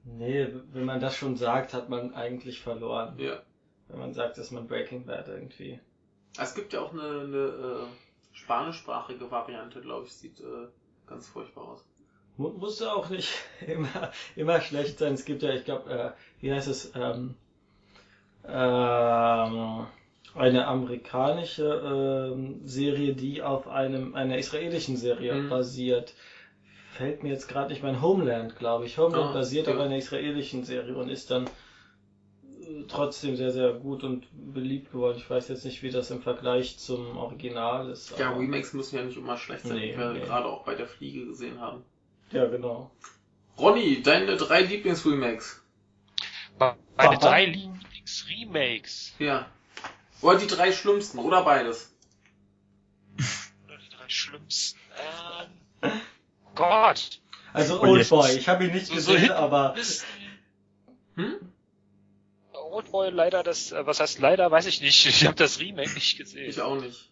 nee, 0.04 0.46
wenn 0.72 0.84
man 0.84 1.00
das 1.00 1.16
schon 1.16 1.36
sagt, 1.36 1.74
hat 1.74 1.88
man 1.88 2.14
eigentlich 2.14 2.60
verloren. 2.60 3.18
Ja. 3.18 3.42
Wenn 3.88 3.98
man 3.98 4.14
sagt, 4.14 4.38
dass 4.38 4.52
man 4.52 4.68
Breaking 4.68 5.06
Bad 5.06 5.26
irgendwie. 5.26 5.80
Es 6.38 6.54
gibt 6.54 6.72
ja 6.72 6.80
auch 6.82 6.92
eine, 6.92 7.02
eine 7.22 7.46
äh, 7.46 7.86
spanischsprachige 8.32 9.28
Variante, 9.28 9.80
glaube 9.80 10.06
ich, 10.06 10.12
sieht 10.12 10.38
äh, 10.38 10.68
ganz 11.08 11.26
furchtbar 11.28 11.64
aus. 11.64 11.84
Mu 12.40 12.48
muss 12.56 12.80
ja 12.80 12.92
auch 12.94 13.10
nicht 13.10 13.28
immer, 13.66 14.10
immer 14.34 14.60
schlecht 14.62 14.98
sein. 14.98 15.12
Es 15.14 15.24
gibt 15.26 15.42
ja, 15.42 15.52
ich 15.52 15.64
glaube, 15.66 15.90
äh, 15.90 16.10
wie 16.40 16.50
heißt 16.52 16.68
es, 16.68 16.92
ähm, 16.94 17.34
ähm, 18.46 19.86
eine 20.34 20.66
amerikanische 20.66 22.32
ähm, 22.34 22.60
Serie, 22.64 23.14
die 23.14 23.42
auf 23.42 23.68
einem 23.68 24.14
einer 24.14 24.38
israelischen 24.38 24.96
Serie 24.96 25.34
Mhm. 25.34 25.48
basiert. 25.50 26.14
Fällt 26.92 27.22
mir 27.22 27.30
jetzt 27.30 27.48
gerade 27.48 27.70
nicht 27.70 27.82
mein 27.82 28.00
Homeland, 28.00 28.56
glaube 28.56 28.86
ich. 28.86 28.96
Homeland 28.96 29.30
Ah, 29.30 29.32
basiert 29.34 29.66
ja. 29.66 29.74
auf 29.74 29.80
einer 29.80 29.96
israelischen 29.96 30.64
Serie 30.64 30.96
und 30.96 31.08
ist 31.08 31.30
dann 31.30 31.46
äh, 31.46 32.84
trotzdem 32.88 33.36
sehr, 33.36 33.50
sehr 33.50 33.72
gut 33.74 34.02
und 34.02 34.26
beliebt 34.54 34.92
geworden. 34.92 35.18
Ich 35.18 35.28
weiß 35.28 35.48
jetzt 35.48 35.64
nicht, 35.64 35.82
wie 35.82 35.90
das 35.90 36.10
im 36.10 36.22
Vergleich 36.22 36.78
zum 36.78 37.16
Original 37.18 37.90
ist. 37.90 38.18
Ja, 38.18 38.30
Remakes 38.30 38.72
müssen 38.72 38.96
ja 38.96 39.02
nicht 39.04 39.18
immer 39.18 39.36
schlecht 39.36 39.64
sein, 39.66 39.76
Nee, 39.76 39.92
wie 39.94 39.98
wir 39.98 40.12
nee. 40.12 40.20
gerade 40.20 40.46
auch 40.46 40.64
bei 40.64 40.74
der 40.74 40.86
Fliege 40.86 41.26
gesehen 41.26 41.60
haben. 41.60 41.82
Ja, 42.32 42.46
genau. 42.46 42.90
Ronny, 43.58 44.02
deine 44.02 44.36
drei 44.36 44.62
Lieblings-Remakes. 44.62 45.62
Meine 46.58 46.76
Aha. 46.96 47.16
drei 47.16 47.44
Lieblings-Remakes. 47.46 49.14
Ja. 49.18 49.50
Oder 50.22 50.38
die 50.38 50.46
drei 50.46 50.72
schlimmsten, 50.72 51.18
oder 51.18 51.42
beides. 51.44 51.94
Oder 53.66 53.78
die 53.78 53.88
drei 53.96 54.08
schlimmsten. 54.08 54.78
Ähm, 55.82 55.90
Gott. 56.54 57.20
Also 57.52 57.80
Oldboy, 57.80 58.30
ich 58.36 58.48
habe 58.48 58.66
ihn 58.66 58.72
nicht 58.72 58.86
So- 58.86 58.94
so 58.98 59.12
gesehen, 59.12 59.22
Hit- 59.28 59.30
aber. 59.32 59.74
Hm? 61.16 61.52
Oldboy 62.52 63.10
leider 63.10 63.42
das, 63.42 63.72
äh, 63.72 63.84
was 63.86 63.98
heißt 64.00 64.20
leider, 64.20 64.50
weiß 64.50 64.66
ich 64.66 64.80
nicht. 64.80 65.04
Ich 65.06 65.24
habe 65.26 65.34
das 65.36 65.58
Remake 65.58 65.92
nicht 65.94 66.16
gesehen. 66.18 66.48
Ich 66.48 66.60
auch 66.60 66.80
nicht. 66.80 67.10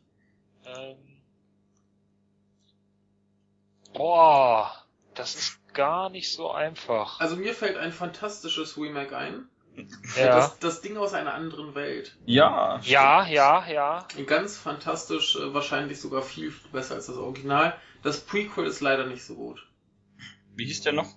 Ähm, 0.66 0.96
boah, 3.94 4.77
das 5.18 5.34
ist 5.34 5.58
gar 5.74 6.10
nicht 6.10 6.32
so 6.32 6.50
einfach. 6.50 7.20
Also 7.20 7.36
mir 7.36 7.54
fällt 7.54 7.76
ein 7.76 7.92
fantastisches 7.92 8.76
Remake 8.78 9.16
ein. 9.16 9.48
Ja, 10.16 10.26
Das, 10.36 10.58
das 10.58 10.80
Ding 10.80 10.96
aus 10.96 11.12
einer 11.14 11.34
anderen 11.34 11.74
Welt. 11.76 12.16
Ja. 12.26 12.80
ja, 12.82 13.26
ja, 13.28 13.64
ja. 13.68 14.08
Ganz 14.26 14.56
fantastisch, 14.56 15.36
äh, 15.36 15.54
wahrscheinlich 15.54 16.00
sogar 16.00 16.22
viel 16.22 16.52
besser 16.72 16.94
als 16.96 17.06
das 17.06 17.16
Original. 17.16 17.76
Das 18.02 18.20
Prequel 18.20 18.66
ist 18.66 18.80
leider 18.80 19.06
nicht 19.06 19.22
so 19.24 19.34
gut. 19.36 19.68
Wie 20.56 20.64
hieß 20.66 20.80
der 20.82 20.94
noch? 20.94 21.14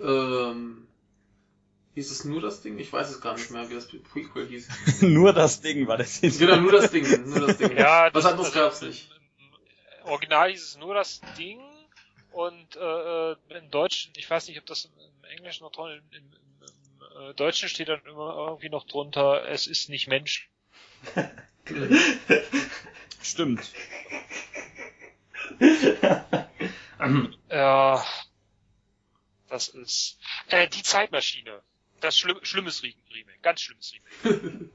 Ähm, 0.00 0.86
hieß 1.94 2.10
es 2.10 2.24
nur 2.24 2.40
das 2.40 2.60
Ding? 2.62 2.78
Ich 2.78 2.92
weiß 2.92 3.10
es 3.10 3.20
gar 3.20 3.34
nicht 3.34 3.50
mehr, 3.50 3.68
wie 3.70 3.74
das 3.74 3.88
Prequel 3.88 4.46
hieß. 4.48 4.68
Nur 5.02 5.32
das 5.32 5.60
Ding 5.60 5.86
war 5.86 5.96
das 5.96 6.20
jetzt. 6.20 6.38
Genau, 6.38 6.56
nur 6.56 6.72
das 6.72 6.90
Ding. 6.90 7.04
Nur 7.30 7.46
das 7.46 7.56
Ding. 7.56 7.76
Ja, 7.76 8.10
Was 8.12 8.22
das- 8.24 8.32
anderes 8.32 8.52
gab's 8.52 8.82
nicht. 8.82 9.10
Original 10.04 10.50
hieß 10.50 10.62
es 10.62 10.76
nur 10.78 10.94
das 10.94 11.20
Ding 11.38 11.60
Und 12.34 12.74
äh, 12.76 12.80
äh, 13.32 13.36
im 13.58 13.70
Deutschen, 13.70 14.12
ich 14.16 14.28
weiß 14.28 14.48
nicht, 14.48 14.58
ob 14.58 14.66
das 14.66 14.86
im, 14.86 14.90
im 14.98 15.24
Englischen 15.30 15.62
noch 15.62 15.70
drin, 15.70 16.02
im, 16.10 16.18
im, 16.18 16.32
im 17.22 17.30
äh, 17.30 17.34
Deutschen 17.34 17.68
steht 17.68 17.88
dann 17.88 18.00
immer 18.06 18.34
irgendwie 18.48 18.70
noch 18.70 18.84
drunter, 18.86 19.48
es 19.48 19.68
ist 19.68 19.88
nicht 19.88 20.08
Mensch. 20.08 20.50
Stimmt. 23.22 23.70
Ja, 27.50 28.04
das 29.48 29.68
ist 29.68 30.18
äh, 30.48 30.68
die 30.68 30.82
Zeitmaschine. 30.82 31.62
Das 32.00 32.18
schlimm, 32.18 32.38
schlimmes 32.42 32.82
Re- 32.82 32.94
Remake, 33.14 33.38
ganz 33.42 33.60
schlimmes 33.60 33.92
Remake. 34.24 34.70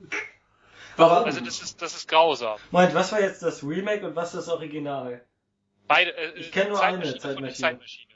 Warum? 0.95 1.25
Also 1.25 1.41
das 1.41 1.61
ist 1.61 1.81
das 1.81 1.93
ist 1.95 2.07
grausam. 2.07 2.57
Moment, 2.71 2.93
was 2.93 3.11
war 3.11 3.19
jetzt 3.21 3.43
das 3.43 3.63
Remake 3.63 4.05
und 4.07 4.15
was 4.15 4.31
das 4.31 4.47
Original? 4.47 5.25
Beide. 5.89 6.15
Äh, 6.15 6.39
Ich 6.39 6.51
kenn 6.53 6.69
nur 6.69 6.77
Zeitmaschine 6.77 7.13
eine 7.23 7.33
von 7.35 7.43
der 7.43 7.53
Zeitmaschine. 7.53 7.55
Zeitmaschine. 7.55 8.13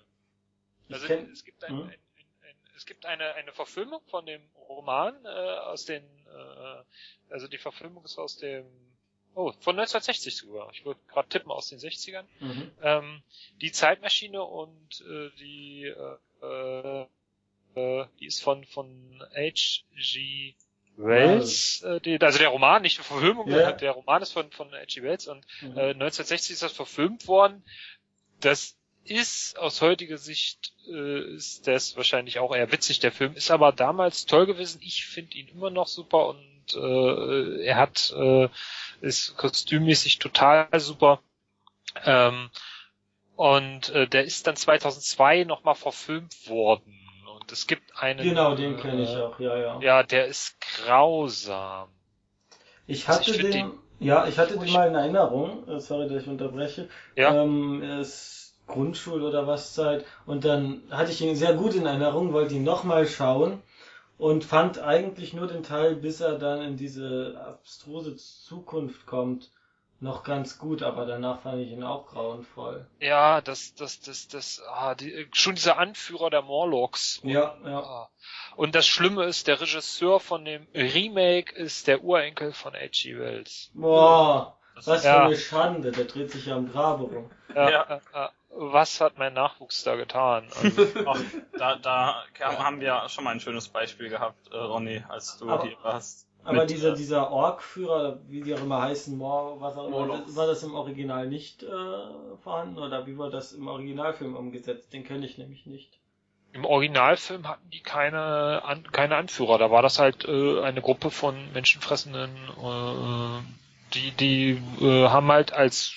Also 0.91 1.07
kenn, 1.07 1.31
es 1.31 1.43
gibt 1.43 1.63
ein, 1.65 1.71
Hm? 1.71 1.81
ein, 1.83 1.89
ein, 1.89 2.55
es 2.77 2.85
gibt 2.85 3.05
eine 3.05 3.33
eine 3.33 3.51
Verfilmung 3.51 4.01
von 4.07 4.25
dem 4.25 4.41
Roman 4.69 5.15
äh, 5.25 5.27
aus 5.27 5.85
den 5.85 6.03
äh, 6.03 6.83
also 7.33 7.47
die 7.47 7.57
Verfilmung 7.57 8.05
ist 8.05 8.17
aus 8.19 8.37
dem 8.37 8.65
oh 9.35 9.51
von 9.59 9.75
1960 9.79 10.37
sogar. 10.37 10.71
Ich 10.73 10.85
wollte 10.85 11.01
gerade 11.07 11.29
tippen 11.29 11.51
aus 11.51 11.69
den 11.69 11.79
60ern. 11.79 12.25
mhm. 12.39 12.71
Ähm, 12.81 13.23
die 13.61 13.71
Zeitmaschine 13.71 14.43
und 14.43 15.01
äh, 15.01 15.29
die 15.39 15.85
äh, 15.85 16.17
äh, 16.45 17.07
äh, 17.75 18.05
die 18.19 18.25
ist 18.27 18.43
von 18.43 18.63
von 18.65 19.23
H.G. 19.35 20.55
Wells, 20.95 21.81
äh, 21.81 21.99
die, 22.01 22.19
also 22.21 22.37
der 22.39 22.49
Roman, 22.49 22.81
nicht 22.81 22.97
die 22.99 23.03
Verfilmung, 23.03 23.47
Ja. 23.49 23.71
der 23.71 23.91
Roman 23.91 24.21
ist 24.21 24.31
von 24.33 24.51
von 24.51 24.71
H.G. 24.71 25.01
Wells 25.01 25.27
und 25.27 25.45
Mhm. 25.61 25.77
äh, 25.77 25.89
1960 25.93 26.51
ist 26.53 26.63
das 26.63 26.71
verfilmt 26.73 27.27
worden. 27.27 27.63
Das 28.41 28.77
ist 29.05 29.57
aus 29.59 29.81
heutiger 29.81 30.17
Sicht 30.17 30.73
äh, 30.87 31.35
ist 31.35 31.67
das 31.67 31.97
wahrscheinlich 31.97 32.39
auch 32.39 32.55
eher 32.55 32.71
witzig. 32.71 32.99
Der 32.99 33.11
Film 33.11 33.33
ist 33.35 33.51
aber 33.51 33.71
damals 33.71 34.25
toll 34.25 34.45
gewesen. 34.45 34.79
Ich 34.81 35.05
finde 35.05 35.35
ihn 35.37 35.47
immer 35.49 35.69
noch 35.69 35.87
super 35.87 36.27
und 36.27 36.73
äh, 36.75 37.65
er 37.65 37.75
hat 37.75 38.13
äh, 38.17 38.47
ist 39.01 39.35
kostümmäßig 39.35 40.19
total 40.19 40.67
super. 40.79 41.21
Ähm, 42.05 42.49
und 43.35 43.89
äh, 43.89 44.07
der 44.07 44.23
ist 44.23 44.47
dann 44.47 44.55
2002 44.55 45.43
nochmal 45.43 45.75
verfilmt 45.75 46.47
worden. 46.47 47.02
Und 47.43 47.51
es 47.51 47.67
gibt 47.67 47.91
einen. 48.01 48.23
Genau, 48.23 48.55
den 48.55 48.77
kenne 48.77 49.03
ich 49.03 49.13
äh, 49.13 49.19
auch, 49.19 49.37
ja, 49.37 49.57
ja. 49.57 49.79
Ja, 49.81 50.03
der 50.03 50.27
ist 50.27 50.55
grausam. 50.61 51.89
Ich 52.87 53.09
Also 53.09 53.19
hatte 53.19 53.31
ich 53.31 53.37
find 53.37 53.53
den, 53.53 53.71
ja, 53.99 54.25
ich 54.27 54.39
hatte 54.39 54.57
den 54.57 54.71
mal 54.71 54.87
in 54.87 54.95
Erinnerung, 54.95 55.67
äh, 55.67 55.81
sorry, 55.81 56.07
dass 56.07 56.23
ich 56.23 56.29
unterbreche. 56.29 56.87
Ja. 57.17 57.43
Ähm, 57.43 57.81
es 57.81 58.55
Grundschul- 58.65 59.23
oder 59.23 59.45
was 59.45 59.73
Zeit. 59.73 60.05
Und 60.25 60.45
dann 60.45 60.83
hatte 60.89 61.11
ich 61.11 61.19
ihn 61.19 61.35
sehr 61.35 61.53
gut 61.53 61.75
in 61.75 61.85
Erinnerung, 61.85 62.31
wollte 62.31 62.55
ihn 62.55 62.63
nochmal 62.63 63.07
schauen 63.07 63.61
und 64.17 64.45
fand 64.45 64.79
eigentlich 64.79 65.33
nur 65.33 65.47
den 65.47 65.63
Teil, 65.63 65.97
bis 65.97 66.21
er 66.21 66.39
dann 66.39 66.61
in 66.61 66.77
diese 66.77 67.43
abstruse 67.45 68.15
Zukunft 68.15 69.05
kommt, 69.05 69.51
noch 69.99 70.23
ganz 70.23 70.57
gut, 70.57 70.83
aber 70.83 71.05
danach 71.05 71.39
fand 71.41 71.61
ich 71.61 71.69
ihn 71.71 71.83
auch 71.83 72.07
grauenvoll. 72.07 72.85
Ja, 72.99 73.39
das, 73.41 73.73
das, 73.75 74.01
das, 74.01 74.27
das, 74.27 74.61
ah, 74.69 74.95
die, 74.95 75.27
schon 75.31 75.55
dieser 75.55 75.77
Anführer 75.77 76.29
der 76.29 76.41
Morlocks. 76.41 77.21
Ja, 77.23 77.55
ja. 77.63 77.79
Ah. 77.79 78.09
Und 78.55 78.75
das 78.75 78.85
Schlimme 78.85 79.23
ist, 79.25 79.47
der 79.47 79.61
Regisseur 79.61 80.19
von 80.19 80.43
dem 80.45 80.67
Remake 80.73 81.55
ist 81.55 81.87
der 81.87 82.03
Urenkel 82.03 82.51
von 82.53 82.73
H.G. 82.73 83.17
Wells. 83.17 83.71
Boah, 83.73 84.57
was 84.75 85.01
für 85.01 85.07
Ja. 85.07 85.25
eine 85.25 85.37
Schande, 85.37 85.91
der 85.91 86.05
dreht 86.05 86.31
sich 86.31 86.47
ja 86.47 86.55
am 86.55 86.69
Grabe 86.71 87.03
rum. 87.03 87.31
Ja, 87.55 87.69
Ja. 87.69 87.83
Äh, 88.13 88.25
äh, 88.25 88.29
was 88.55 89.01
hat 89.01 89.17
mein 89.17 89.33
Nachwuchs 89.33 89.83
da 89.83 89.95
getan? 89.95 90.47
Also, 90.61 90.87
Ach, 91.07 91.19
da, 91.57 91.75
da 91.77 92.23
haben 92.39 92.79
wir 92.81 93.07
schon 93.09 93.23
mal 93.23 93.31
ein 93.31 93.39
schönes 93.39 93.67
Beispiel 93.69 94.09
gehabt, 94.09 94.51
äh, 94.51 94.57
Ronny, 94.57 95.03
als 95.09 95.37
du 95.37 95.49
Aber- 95.49 95.63
hier 95.63 95.77
warst. 95.81 96.27
Aber 96.45 96.61
Mit, 96.61 96.71
dieser, 96.71 96.93
äh, 96.93 96.95
dieser 96.95 97.31
Ork-Führer, 97.31 98.19
wie 98.27 98.41
die 98.41 98.53
auch 98.53 98.61
immer 98.61 98.81
heißen, 98.81 99.17
Mor, 99.17 99.61
was 99.61 99.77
auch 99.77 99.87
immer, 99.87 100.05
Morlocks. 100.05 100.35
war 100.35 100.45
das 100.45 100.63
im 100.63 100.75
Original 100.75 101.27
nicht 101.27 101.63
äh, 101.63 101.67
vorhanden 102.43 102.79
oder 102.79 103.07
wie 103.07 103.17
war 103.17 103.29
das 103.29 103.53
im 103.53 103.67
Originalfilm 103.67 104.35
umgesetzt? 104.35 104.91
Den 104.91 105.05
kenne 105.05 105.25
ich 105.25 105.37
nämlich 105.37 105.65
nicht. 105.65 105.99
Im 106.51 106.65
Originalfilm 106.65 107.47
hatten 107.47 107.69
die 107.71 107.79
keine, 107.79 108.63
An 108.63 108.83
keine 108.91 109.15
Anführer. 109.15 109.57
Da 109.57 109.71
war 109.71 109.81
das 109.81 109.99
halt 109.99 110.25
äh, 110.25 110.61
eine 110.61 110.81
Gruppe 110.81 111.09
von 111.11 111.51
menschenfressenden, 111.53 112.35
äh, 112.61 113.41
die, 113.93 114.11
die 114.11 114.61
äh, 114.81 115.07
haben 115.07 115.31
halt 115.31 115.53
als, 115.53 115.93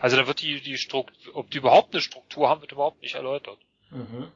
also 0.00 0.16
da 0.16 0.26
wird 0.26 0.40
die, 0.40 0.60
die 0.60 0.78
Struktur, 0.78 1.36
ob 1.36 1.50
die 1.50 1.58
überhaupt 1.58 1.92
eine 1.92 2.00
Struktur 2.00 2.48
haben, 2.48 2.62
wird 2.62 2.72
überhaupt 2.72 3.02
nicht 3.02 3.14
erläutert. 3.14 3.58
Mhm. 3.90 4.28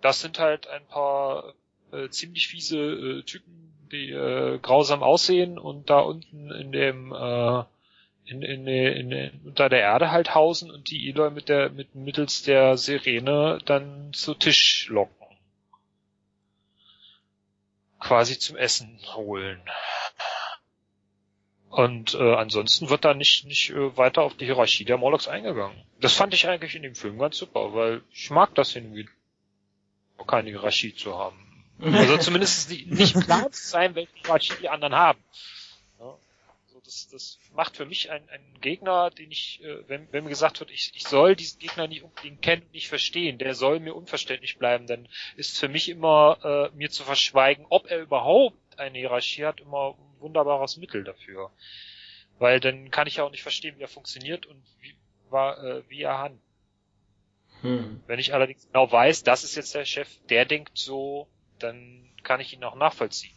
Das 0.00 0.20
sind 0.20 0.38
halt 0.38 0.66
ein 0.66 0.84
paar 0.86 1.54
äh, 1.92 2.08
ziemlich 2.10 2.48
fiese 2.48 2.78
äh, 2.78 3.22
Typen, 3.22 3.73
die 3.94 4.10
äh, 4.10 4.58
grausam 4.58 5.02
aussehen 5.02 5.58
und 5.58 5.88
da 5.88 6.00
unten 6.00 6.50
in 6.50 6.72
dem 6.72 7.12
äh, 7.12 7.64
in, 8.26 8.42
in, 8.42 8.66
in, 8.66 9.12
in, 9.12 9.40
unter 9.44 9.68
der 9.68 9.80
Erde 9.80 10.10
halt 10.10 10.34
hausen 10.34 10.70
und 10.70 10.90
die 10.90 11.08
Eloy 11.08 11.30
mit 11.30 11.48
der 11.48 11.70
mit 11.70 11.94
mittels 11.94 12.42
der 12.42 12.76
Sirene 12.76 13.60
dann 13.64 14.12
zu 14.12 14.34
Tisch 14.34 14.88
locken. 14.88 15.14
Quasi 18.00 18.38
zum 18.38 18.56
Essen 18.56 18.98
holen. 19.14 19.60
Und 21.70 22.14
äh, 22.14 22.34
ansonsten 22.34 22.88
wird 22.88 23.04
da 23.04 23.14
nicht 23.14 23.46
nicht 23.46 23.70
äh, 23.70 23.96
weiter 23.96 24.22
auf 24.22 24.34
die 24.34 24.44
Hierarchie 24.44 24.84
der 24.84 24.98
Morlocks 24.98 25.28
eingegangen. 25.28 25.82
Das 26.00 26.14
fand 26.14 26.34
ich 26.34 26.46
eigentlich 26.48 26.76
in 26.76 26.82
dem 26.82 26.94
Film 26.94 27.18
ganz 27.18 27.36
super, 27.36 27.74
weil 27.74 28.02
ich 28.12 28.30
mag 28.30 28.54
das 28.54 28.74
irgendwie 28.76 29.08
keine 30.26 30.50
Hierarchie 30.50 30.94
zu 30.94 31.18
haben. 31.18 31.43
Also 31.80 32.18
zumindest 32.18 32.70
nicht, 32.70 33.14
klar 33.24 33.50
zu 33.50 33.66
sein, 33.66 33.94
welche 33.94 34.14
Hierarchie 34.14 34.54
die 34.60 34.68
anderen 34.68 34.94
haben. 34.94 35.18
Ja, 35.98 36.16
also 36.66 36.80
das, 36.84 37.08
das 37.08 37.38
macht 37.52 37.76
für 37.76 37.84
mich 37.84 38.10
einen, 38.10 38.28
einen 38.28 38.60
Gegner, 38.60 39.10
den 39.10 39.30
ich, 39.30 39.62
äh, 39.62 39.88
wenn, 39.88 40.10
wenn 40.12 40.24
mir 40.24 40.30
gesagt 40.30 40.60
wird, 40.60 40.70
ich, 40.70 40.92
ich 40.94 41.04
soll 41.04 41.34
diesen 41.34 41.58
Gegner 41.58 41.88
nicht 41.88 42.02
unbedingt 42.02 42.42
kennen 42.42 42.62
und 42.62 42.72
nicht 42.72 42.88
verstehen, 42.88 43.38
der 43.38 43.54
soll 43.54 43.80
mir 43.80 43.94
unverständlich 43.94 44.58
bleiben, 44.58 44.86
dann 44.86 45.08
ist 45.36 45.58
für 45.58 45.68
mich 45.68 45.88
immer 45.88 46.38
äh, 46.72 46.76
mir 46.76 46.90
zu 46.90 47.02
verschweigen, 47.02 47.66
ob 47.68 47.90
er 47.90 48.00
überhaupt 48.00 48.78
eine 48.78 48.98
Hierarchie 48.98 49.44
hat, 49.44 49.60
immer 49.60 49.96
ein 49.98 50.20
wunderbares 50.20 50.76
Mittel 50.76 51.04
dafür. 51.04 51.50
Weil 52.38 52.60
dann 52.60 52.90
kann 52.90 53.06
ich 53.06 53.16
ja 53.16 53.24
auch 53.24 53.30
nicht 53.30 53.42
verstehen, 53.42 53.78
wie 53.78 53.82
er 53.82 53.88
funktioniert 53.88 54.46
und 54.46 54.62
wie, 54.80 54.94
war, 55.30 55.62
äh, 55.62 55.82
wie 55.88 56.02
er 56.02 56.18
handelt. 56.18 56.40
Hm. 57.60 58.02
Wenn 58.06 58.18
ich 58.18 58.34
allerdings 58.34 58.66
genau 58.66 58.90
weiß, 58.90 59.22
das 59.22 59.42
ist 59.42 59.54
jetzt 59.54 59.74
der 59.74 59.86
Chef, 59.86 60.08
der 60.28 60.44
denkt 60.44 60.76
so, 60.76 61.28
dann 61.64 62.10
kann 62.22 62.40
ich 62.40 62.52
ihn 62.52 62.64
auch 62.64 62.76
nachvollziehen. 62.76 63.34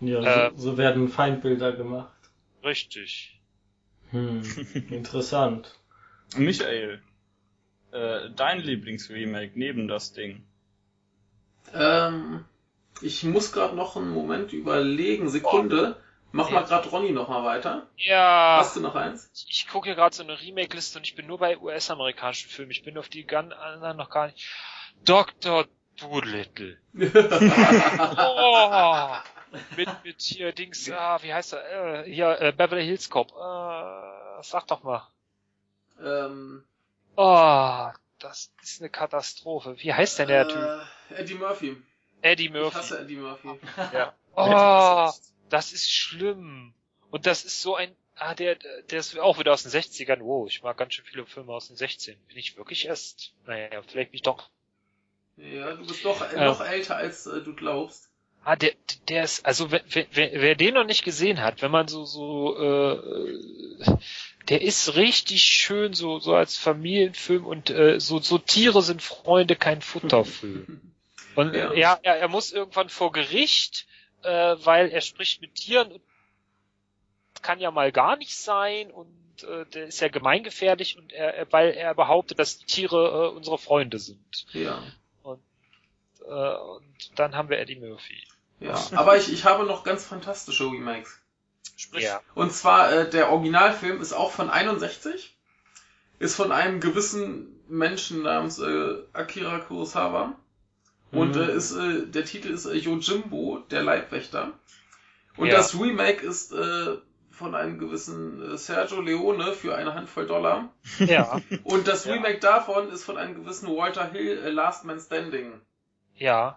Ja, 0.00 0.20
Äh, 0.20 0.50
so, 0.56 0.72
so 0.72 0.78
werden 0.78 1.08
Feindbilder 1.08 1.72
gemacht. 1.72 2.12
Richtig. 2.64 3.40
Hm. 4.10 4.42
Interessant. 4.90 5.78
Michael, 6.36 7.02
äh, 7.92 8.30
dein 8.36 8.60
Lieblingsremake 8.60 9.52
neben 9.54 9.88
das 9.88 10.12
Ding. 10.12 10.44
Ähm, 11.74 12.44
ich 13.02 13.22
muss 13.24 13.52
gerade 13.52 13.74
noch 13.76 13.96
einen 13.96 14.10
Moment 14.10 14.52
überlegen. 14.52 15.28
Sekunde. 15.28 15.96
Mach 16.32 16.50
mal 16.50 16.60
Ja. 16.60 16.66
gerade 16.66 16.88
Ronny 16.88 17.10
noch 17.10 17.28
mal 17.28 17.44
weiter. 17.44 17.88
Ja, 17.96 18.58
Hast 18.60 18.76
du 18.76 18.80
noch 18.80 18.94
eins? 18.94 19.30
ich 19.48 19.66
gucke 19.66 19.88
hier 19.88 19.96
gerade 19.96 20.14
so 20.14 20.22
eine 20.22 20.40
Remake-Liste 20.40 20.98
und 20.98 21.04
ich 21.04 21.16
bin 21.16 21.26
nur 21.26 21.38
bei 21.38 21.58
US-amerikanischen 21.58 22.48
Filmen. 22.48 22.70
Ich 22.70 22.84
bin 22.84 22.96
auf 22.98 23.08
die 23.08 23.24
gan- 23.26 23.52
anderen 23.52 23.96
noch 23.96 24.10
gar 24.10 24.28
nicht. 24.28 24.48
Dr. 25.04 25.66
Doolittle. 26.00 26.78
Oh, 28.18 29.16
mit, 29.76 29.88
mit 30.04 30.20
hier 30.22 30.52
Dings, 30.52 30.90
ah, 30.90 31.18
wie 31.22 31.32
heißt 31.32 31.54
er? 31.54 32.04
Äh, 32.06 32.12
hier, 32.12 32.40
äh, 32.40 32.52
Beverly 32.52 32.84
Hills 32.84 33.10
Cop. 33.10 33.28
Äh, 33.30 34.42
sag 34.42 34.66
doch 34.68 34.82
mal. 34.82 35.08
ähm, 36.02 36.64
Oh, 37.16 37.88
das 38.18 38.52
ist 38.62 38.80
eine 38.80 38.88
Katastrophe. 38.90 39.76
Wie 39.78 39.92
heißt 39.92 40.18
denn 40.20 40.28
der 40.28 40.48
Typ? 40.48 40.56
äh, 41.10 41.14
Eddie 41.20 41.34
Murphy. 41.34 41.76
Eddie 42.22 42.44
Ich 42.46 42.52
Murphy. 42.52 42.76
hasse 42.76 43.00
Eddie 43.00 43.16
Murphy. 43.16 43.48
Ja. 43.92 44.14
Oh, 44.36 45.10
das 45.50 45.72
ist 45.72 45.90
schlimm. 45.90 46.72
Und 47.10 47.26
das 47.26 47.44
ist 47.44 47.60
so 47.60 47.74
ein, 47.74 47.94
ah, 48.14 48.34
der, 48.36 48.54
der 48.54 49.00
ist 49.00 49.18
auch 49.18 49.38
wieder 49.40 49.52
aus 49.52 49.64
den 49.64 49.72
60ern. 49.72 50.20
Wow, 50.20 50.48
ich 50.48 50.62
mag 50.62 50.78
ganz 50.78 50.94
schön 50.94 51.04
viele 51.04 51.26
Filme 51.26 51.52
aus 51.52 51.66
den 51.66 51.76
16. 51.76 52.16
Bin 52.28 52.38
ich 52.38 52.56
wirklich 52.56 52.86
erst, 52.86 53.34
naja, 53.46 53.82
vielleicht 53.82 54.12
mich 54.12 54.22
doch. 54.22 54.48
Ja, 55.40 55.74
du 55.74 55.86
bist 55.86 56.04
doch 56.04 56.20
äh, 56.32 56.44
noch 56.44 56.60
älter 56.60 56.96
als 56.96 57.26
äh, 57.26 57.40
du 57.40 57.54
glaubst. 57.54 58.10
Ah, 58.42 58.56
der, 58.56 58.72
der 59.08 59.24
ist, 59.24 59.44
also 59.44 59.70
wer, 59.70 59.82
wer, 59.90 60.08
wer 60.12 60.54
den 60.54 60.74
noch 60.74 60.84
nicht 60.84 61.04
gesehen 61.04 61.42
hat, 61.42 61.60
wenn 61.60 61.70
man 61.70 61.88
so, 61.88 62.04
so, 62.04 62.56
äh, 62.58 63.96
der 64.48 64.62
ist 64.62 64.96
richtig 64.96 65.42
schön 65.42 65.92
so, 65.92 66.18
so 66.18 66.34
als 66.34 66.56
Familienfilm 66.56 67.44
und 67.44 67.68
äh, 67.68 68.00
so, 68.00 68.18
so 68.18 68.38
Tiere 68.38 68.82
sind 68.82 69.02
Freunde, 69.02 69.56
kein 69.56 69.82
Futterfilm. 69.82 70.80
Und 71.36 71.54
Ja. 71.54 71.72
ja, 71.74 71.98
er, 72.02 72.16
er 72.16 72.28
muss 72.28 72.50
irgendwann 72.50 72.88
vor 72.88 73.12
Gericht, 73.12 73.86
äh, 74.24 74.56
weil 74.64 74.88
er 74.88 75.00
spricht 75.00 75.40
mit 75.40 75.54
Tieren 75.54 75.92
und 75.92 76.02
das 77.34 77.42
kann 77.42 77.60
ja 77.60 77.70
mal 77.70 77.92
gar 77.92 78.16
nicht 78.16 78.36
sein 78.36 78.90
und 78.90 79.44
äh, 79.44 79.64
der 79.66 79.86
ist 79.86 80.00
ja 80.00 80.08
gemeingefährlich 80.08 80.98
und 80.98 81.12
er, 81.12 81.46
weil 81.52 81.70
er 81.70 81.94
behauptet, 81.94 82.40
dass 82.40 82.58
Tiere 82.58 83.30
äh, 83.30 83.36
unsere 83.36 83.58
Freunde 83.58 84.00
sind. 84.00 84.46
Ja. 84.52 84.82
Und, 86.30 86.36
äh, 86.36 86.56
und 86.58 87.18
dann 87.18 87.34
haben 87.34 87.48
wir 87.48 87.58
Eddie 87.58 87.76
Murphy. 87.76 88.22
Ja, 88.60 88.78
aber 88.94 89.16
ich, 89.16 89.32
ich 89.32 89.44
habe 89.44 89.64
noch 89.64 89.84
ganz 89.84 90.04
fantastische 90.04 90.64
Remakes. 90.64 91.18
Sprich, 91.76 92.04
Ja. 92.04 92.20
Und 92.34 92.52
zwar, 92.52 92.92
äh, 92.92 93.10
der 93.10 93.30
Originalfilm 93.30 94.00
ist 94.02 94.12
auch 94.12 94.32
von 94.32 94.50
61, 94.50 95.34
ist 96.18 96.36
von 96.36 96.52
einem 96.52 96.80
gewissen 96.80 97.58
Menschen 97.68 98.22
namens 98.22 98.58
äh, 98.58 98.96
Akira 99.14 99.58
Kurosawa. 99.60 100.34
Und 101.12 101.34
Mhm. 101.36 101.42
äh, 101.42 101.52
ist, 101.52 101.72
äh, 101.72 102.06
der 102.06 102.24
Titel 102.24 102.48
ist 102.50 102.66
äh, 102.66 102.74
Yojimbo, 102.74 103.58
der 103.70 103.82
Leibwächter. 103.82 104.52
Und 105.36 105.48
Ja. 105.48 105.56
das 105.56 105.74
Remake 105.74 106.24
ist 106.24 106.52
äh, 106.52 106.98
von 107.30 107.54
einem 107.54 107.78
gewissen 107.78 108.42
äh, 108.54 108.58
Sergio 108.58 109.00
Leone 109.00 109.54
für 109.54 109.74
eine 109.74 109.94
Handvoll 109.94 110.26
Dollar. 110.26 110.68
Ja, 110.98 111.40
Und 111.64 111.88
das 111.88 112.04
Ja. 112.04 112.12
Remake 112.12 112.38
davon 112.40 112.90
ist 112.90 113.04
von 113.04 113.16
einem 113.16 113.34
gewissen 113.42 113.68
Walter 113.74 114.10
Hill, 114.12 114.38
äh, 114.44 114.50
Last 114.50 114.84
Man 114.84 115.00
Standing. 115.00 115.60
Ja. 116.20 116.56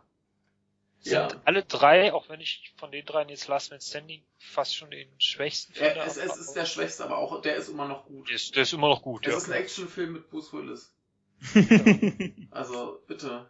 Sind 0.99 1.13
Ja. 1.13 1.27
alle 1.43 1.63
drei, 1.65 2.13
auch 2.13 2.29
wenn 2.29 2.39
ich 2.39 2.71
von 2.77 2.89
den 2.91 3.05
dreien 3.05 3.27
jetzt 3.27 3.47
Last 3.49 3.71
Man 3.71 3.81
Standing 3.81 4.23
fast 4.37 4.73
schon 4.75 4.89
den 4.91 5.09
schwächsten 5.19 5.73
finde. 5.73 5.95
Er, 5.95 6.05
es, 6.05 6.15
es 6.15 6.37
ist 6.37 6.53
der 6.53 6.65
schwächste, 6.65 7.03
aber 7.03 7.17
auch 7.17 7.41
der 7.41 7.55
ist 7.57 7.67
immer 7.67 7.87
noch 7.87 8.05
gut. 8.05 8.29
der 8.29 8.35
ist, 8.37 8.55
der 8.55 8.63
ist 8.63 8.71
immer 8.73 8.87
noch 8.87 9.01
gut, 9.01 9.25
Es 9.27 9.31
ja. 9.33 9.37
ist 9.37 9.49
ein 9.49 9.53
Actionfilm 9.53 10.13
mit 10.13 10.29
Bruce 10.29 10.53
Willis. 10.53 10.93
Also, 12.51 13.01
bitte. 13.07 13.49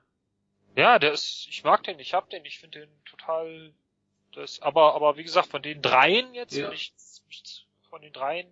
Ja, 0.76 0.98
der 0.98 1.12
ist, 1.14 1.46
ich 1.50 1.64
mag 1.64 1.84
den, 1.84 2.00
ich 2.00 2.14
hab 2.16 2.30
den, 2.32 2.44
ich 2.46 2.58
finde 2.60 2.80
den 2.80 2.90
total, 3.06 3.72
das, 4.34 4.60
aber, 4.62 4.96
aber 4.96 5.18
wie 5.18 5.24
gesagt, 5.24 5.48
von 5.50 5.62
den 5.62 5.82
dreien 5.84 6.34
jetzt, 6.34 6.56
Ja. 6.56 6.66
wenn 6.68 6.74
ich 6.74 6.94
mich 7.28 7.68
von 7.90 8.02
den 8.02 8.14
dreien 8.14 8.48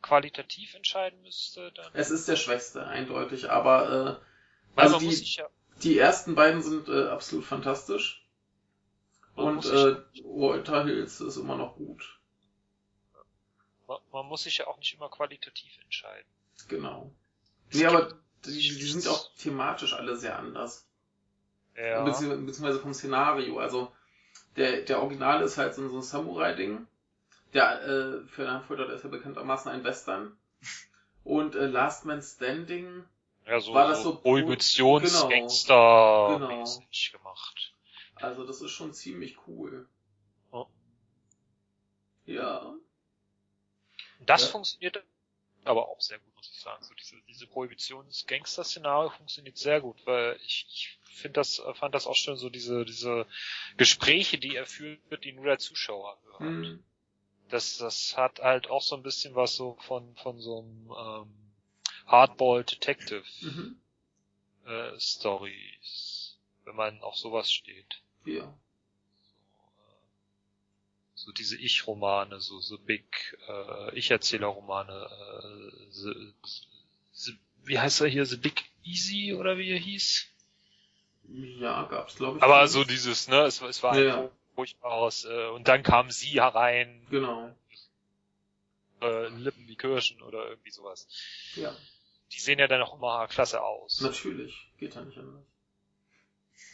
qualitativ 0.00 0.74
entscheiden 0.74 1.20
müsste, 1.20 1.72
dann, 1.72 1.90
Es 1.92 2.10
ist 2.10 2.26
der 2.28 2.36
schwächste, 2.36 2.86
eindeutig, 2.86 3.50
aber 3.50 4.20
äh, 4.22 4.74
weil 4.76 4.84
also 4.84 4.92
man 4.94 5.00
die- 5.00 5.06
muss 5.06 5.18
sich 5.18 5.36
ja, 5.36 5.46
die 5.82 5.98
ersten 5.98 6.34
beiden 6.34 6.62
sind 6.62 6.88
äh, 6.88 7.08
absolut 7.08 7.44
fantastisch. 7.44 8.26
man 9.36 9.58
Und 9.58 9.66
äh, 9.66 9.96
Walter 10.24 10.84
Hills 10.84 11.20
ist 11.20 11.36
immer 11.36 11.56
noch 11.56 11.76
gut. 11.76 12.20
man, 13.86 13.98
man 14.12 14.26
muss 14.26 14.44
sich 14.44 14.58
ja 14.58 14.66
auch 14.66 14.78
nicht 14.78 14.94
immer 14.94 15.08
qualitativ 15.08 15.78
entscheiden. 15.82 16.28
Genau. 16.68 17.12
Es 17.70 17.78
Nee, 17.78 17.86
aber 17.86 18.14
die, 18.44 18.50
die 18.52 18.86
sind 18.86 19.08
auch 19.08 19.34
thematisch 19.34 19.94
alle 19.94 20.16
sehr 20.16 20.38
anders. 20.38 20.86
ja, 21.76 22.04
Beziehungsweise, 22.04 22.42
beziehungsweise 22.42 22.80
vom 22.80 22.94
Szenario. 22.94 23.58
Also 23.58 23.92
der, 24.56 24.82
der 24.82 25.00
Original 25.00 25.42
ist 25.42 25.58
halt 25.58 25.74
so, 25.74 25.82
ein 25.82 26.02
Samurai-Ding. 26.02 26.86
Der 27.52 27.82
äh, 27.82 28.26
für 28.26 28.44
den 28.44 28.62
dort 28.68 28.90
ist 28.90 29.04
ja 29.04 29.10
bekanntermaßen 29.10 29.70
ein 29.70 29.84
Western. 29.84 30.36
Und 31.24 31.54
äh, 31.54 31.66
Last 31.66 32.04
Man 32.04 32.22
Standing 32.22 33.04
ja, 33.50 33.60
so, 33.60 33.74
war 33.74 33.88
das 33.88 34.02
so 34.02 34.12
so- 34.12 34.20
Prohibitionsgangster 34.20 36.38
Genau. 36.38 36.48
mäßig 36.58 37.12
gemacht. 37.12 37.74
Also 38.14 38.44
das 38.46 38.60
ist 38.60 38.70
schon 38.70 38.92
ziemlich 38.92 39.36
cool. 39.46 39.88
Oh. 40.52 40.66
Ja. 42.26 42.74
Das 44.20 44.42
Ja. 44.42 44.48
funktioniert 44.48 45.02
aber 45.64 45.88
auch 45.88 46.00
sehr 46.00 46.18
gut, 46.18 46.34
muss 46.36 46.50
ich 46.52 46.60
sagen. 46.60 46.82
So 46.84 46.94
diese, 46.94 47.16
diese 47.28 47.46
Prohibitions-Gangster-Szenario 47.46 49.10
funktioniert 49.10 49.56
sehr 49.58 49.80
gut, 49.80 50.04
weil 50.06 50.38
ich, 50.44 50.66
ich 50.70 50.98
finde 51.02 51.34
das, 51.40 51.62
fand 51.74 51.94
das 51.94 52.06
auch 52.06 52.14
schön, 52.14 52.36
so 52.36 52.50
diese, 52.50 52.84
diese 52.84 53.26
Gespräche, 53.76 54.38
die 54.38 54.56
er 54.56 54.66
führt, 54.66 55.24
die 55.24 55.32
nur 55.32 55.44
der 55.46 55.58
Zuschauer 55.58 56.18
hört. 56.24 56.40
Hm. 56.40 56.84
Das, 57.48 57.78
das 57.78 58.16
hat 58.16 58.38
halt 58.40 58.70
auch 58.70 58.82
so 58.82 58.96
ein 58.96 59.02
bisschen 59.02 59.34
was 59.34 59.56
so 59.56 59.76
von, 59.80 60.14
von 60.16 60.38
so 60.40 60.60
einem 60.60 60.92
ähm, 61.26 61.49
Hardball 62.10 62.64
Detective 62.64 63.24
Mhm. 63.40 63.80
äh, 64.66 64.98
Stories, 64.98 66.38
wenn 66.64 66.76
man 66.76 67.00
auf 67.02 67.16
sowas 67.16 67.50
steht. 67.52 68.02
Ja. 68.24 68.52
so 71.14 71.32
diese 71.32 71.56
Ich-Romane, 71.58 72.40
so 72.40 72.60
so 72.60 72.78
Big 72.78 73.36
äh, 73.46 73.94
Ich-Erzähler-Romane, 73.98 74.90
äh, 75.10 75.90
the, 75.90 76.32
the, 77.12 77.38
wie 77.64 77.78
heißt 77.78 78.00
er 78.00 78.06
hier, 78.08 78.24
The 78.24 78.38
Big 78.38 78.64
Easy 78.84 79.34
oder 79.34 79.58
wie 79.58 79.70
er 79.70 79.78
hieß? 79.78 80.26
Ja, 81.28 81.82
gab's 81.84 82.16
glaube 82.16 82.38
ich. 82.38 82.42
Aber 82.42 82.66
so 82.68 82.84
dieses, 82.84 83.28
ne, 83.28 83.42
es, 83.42 83.60
war- 83.60 83.68
es 83.68 83.82
war 83.82 83.98
Ja, 84.00 84.16
ein 84.16 84.22
ja. 84.24 84.30
furchtbares, 84.54 85.26
äh, 85.26 85.48
und 85.48 85.68
dann 85.68 85.82
kam 85.82 86.10
sie 86.10 86.40
herein, 86.40 87.06
Genau. 87.10 87.54
äh, 89.02 89.28
Lippen 89.28 89.68
wie 89.68 89.76
Kirschen 89.76 90.22
oder 90.22 90.48
irgendwie 90.48 90.70
sowas. 90.70 91.06
Ja. 91.54 91.76
Die 92.32 92.40
sehen 92.40 92.58
ja 92.58 92.68
dann 92.68 92.82
auch 92.82 92.94
immer 92.96 93.26
klasse 93.28 93.62
aus. 93.62 94.00
Natürlich. 94.00 94.70
Geht 94.78 94.94
ja 94.94 95.02
nicht 95.02 95.18
anders. 95.18 95.44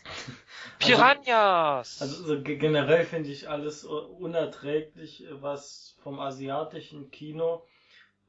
Piranhas! 0.78 2.00
Also 2.02 2.24
so 2.24 2.42
ge- 2.42 2.56
generell 2.56 3.04
finde 3.04 3.30
ich 3.30 3.48
alles 3.48 3.84
unerträglich, 3.84 5.24
was 5.40 5.96
vom 6.02 6.20
asiatischen 6.20 7.10
Kino 7.10 7.62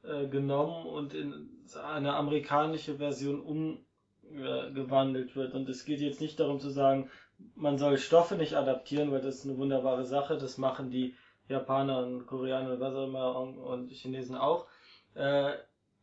äh, 0.02 0.26
genommen 0.28 0.86
und 0.86 1.14
in 1.14 1.50
eine 1.84 2.14
amerikanische 2.14 2.96
Version 2.96 3.40
umgewandelt 3.40 5.36
wird. 5.36 5.54
Und 5.54 5.68
es 5.68 5.84
geht 5.84 6.00
jetzt 6.00 6.20
nicht 6.20 6.40
darum 6.40 6.60
zu 6.60 6.70
sagen, 6.70 7.10
man 7.54 7.78
soll 7.78 7.98
Stoffe 7.98 8.34
nicht 8.36 8.54
adaptieren, 8.54 9.12
weil 9.12 9.20
das 9.20 9.36
ist 9.36 9.44
eine 9.44 9.58
wunderbare 9.58 10.04
Sache. 10.04 10.38
Das 10.38 10.58
machen 10.58 10.90
die 10.90 11.14
Japaner 11.48 12.04
und 12.04 12.26
Koreaner 12.26 12.72
und 12.72 12.80
was 12.80 12.94
auch 12.94 13.06
immer 13.06 13.36
und, 13.36 13.58
und 13.58 13.90
Chinesen 13.90 14.36
auch. 14.36 14.66
Äh, 15.14 15.52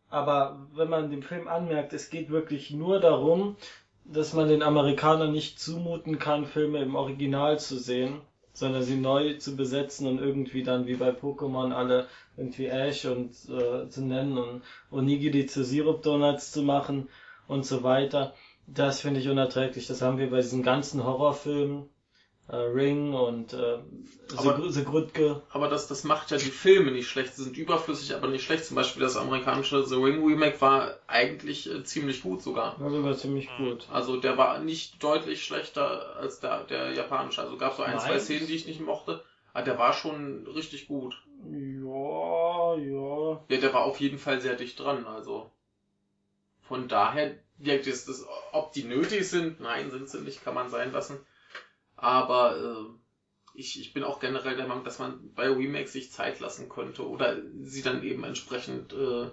aber 0.10 0.68
wenn 0.74 0.90
man 0.90 1.10
dem 1.10 1.24
Film 1.24 1.48
anmerkt, 1.48 1.94
es 1.94 2.10
geht 2.10 2.30
wirklich 2.30 2.72
nur 2.72 3.00
darum, 3.00 3.56
dass 4.06 4.34
man 4.34 4.48
den 4.48 4.62
Amerikanern 4.62 5.32
nicht 5.32 5.60
zumuten 5.60 6.20
kann, 6.20 6.46
Filme 6.46 6.80
im 6.80 6.96
Original 6.96 7.60
zu 7.60 7.78
sehen, 7.78 8.22
sondern 8.54 8.84
sie 8.84 8.96
neu 8.96 9.34
zu 9.34 9.56
besetzen 9.56 10.08
und 10.08 10.20
irgendwie 10.20 10.64
dann 10.64 10.88
wie 10.88 10.96
bei 10.96 11.10
Pokémon 11.10 11.74
alle 11.74 12.08
irgendwie 12.38 12.68
Ash 12.68 13.06
und 13.06 13.32
äh, 13.50 13.90
zu 13.90 14.02
nennen 14.04 14.38
und 14.38 14.62
Onigiri 14.92 15.46
zu 15.46 15.64
Sirup-Donuts 15.64 16.52
zu 16.52 16.62
machen 16.62 17.10
und 17.48 17.66
so 17.66 17.84
weiter. 17.84 18.34
Das 18.68 19.02
finde 19.02 19.20
ich 19.20 19.30
unerträglich. 19.30 19.88
Das 19.88 20.02
haben 20.02 20.18
wir 20.18 20.30
bei 20.30 20.38
diesen 20.38 20.64
ganzen 20.64 21.04
Horrorfilmen, 21.04 21.90
äh, 22.48 22.56
Ring 22.56 23.14
und 23.14 23.54
äh, 23.54 23.80
Aber- 24.38 24.60
Grutke. 24.84 25.42
Aber 25.50 25.68
das, 25.68 25.88
das 25.88 26.04
macht 26.04 26.32
ja 26.32 26.38
die 26.38 26.46
Filme 26.52 26.92
nicht 26.92 27.08
schlecht. 27.10 27.36
Sie 27.36 27.44
sind 27.44 27.58
überflüssig, 27.58 28.14
aber 28.16 28.28
nicht 28.28 28.44
schlecht. 28.44 28.66
Zum 28.66 28.76
Beispiel 28.76 29.02
das 29.02 29.18
amerikanische 29.18 29.84
The 29.86 29.96
Ring 29.96 30.26
Remake 30.26 30.62
war 30.62 30.96
eigentlich 31.08 31.70
äh, 31.72 31.84
ziemlich 31.84 32.22
gut 32.22 32.42
sogar. 32.44 32.80
War 32.80 32.90
sogar 32.92 33.16
ziemlich 33.18 33.50
gut. 33.58 33.88
Also 33.92 34.18
der 34.18 34.38
war 34.38 34.60
nicht 34.60 35.02
deutlich 35.04 35.44
schlechter 35.44 36.16
als 36.18 36.40
der, 36.40 36.64
der 36.66 36.94
japanische. 36.94 37.42
Also 37.42 37.58
gab 37.58 37.76
so 37.76 37.84
ein, 37.84 38.00
zwei 38.00 38.10
Nein. 38.12 38.20
Szenen, 38.20 38.48
die 38.48 38.56
ich 38.56 38.68
nicht 38.68 38.82
mochte. 38.82 39.24
Aber 39.54 39.64
der 39.64 39.78
war 39.78 39.94
schon 39.94 40.46
richtig 40.48 40.88
gut. 40.88 41.16
Ja, 41.50 42.76
ja. 42.76 43.42
Ja, 43.48 43.58
der 43.62 43.74
war 43.74 43.86
auf 43.86 44.00
jeden 44.00 44.18
Fall 44.20 44.42
sehr 44.42 44.56
dicht 44.56 44.80
dran. 44.80 45.06
Also 45.08 45.50
von 46.68 46.88
daher, 46.88 47.36
ja, 47.60 47.78
das, 47.78 48.06
das, 48.06 48.26
ob 48.52 48.74
die 48.74 48.84
nötig 48.84 49.30
sind, 49.30 49.60
nein, 49.60 49.92
sind 49.92 50.10
sie 50.10 50.20
nicht, 50.22 50.44
kann 50.44 50.56
man 50.56 50.70
sein 50.70 50.92
lassen. 50.92 51.18
Aber 51.98 52.58
äh, 52.58 53.60
ich, 53.60 53.80
ich 53.80 53.94
bin 53.94 54.04
auch 54.04 54.20
generell 54.20 54.58
der 54.58 54.68
Meinung, 54.68 54.84
dass 54.84 55.00
man 55.00 55.32
bei 55.36 55.48
Remakes 55.48 55.94
sich 55.94 56.12
Zeit 56.12 56.40
lassen 56.40 56.68
könnte 56.70 57.08
oder 57.08 57.38
sie 57.62 57.82
dann 57.82 58.04
eben 58.04 58.24
entsprechend 58.24 58.94
äh, 58.94 59.28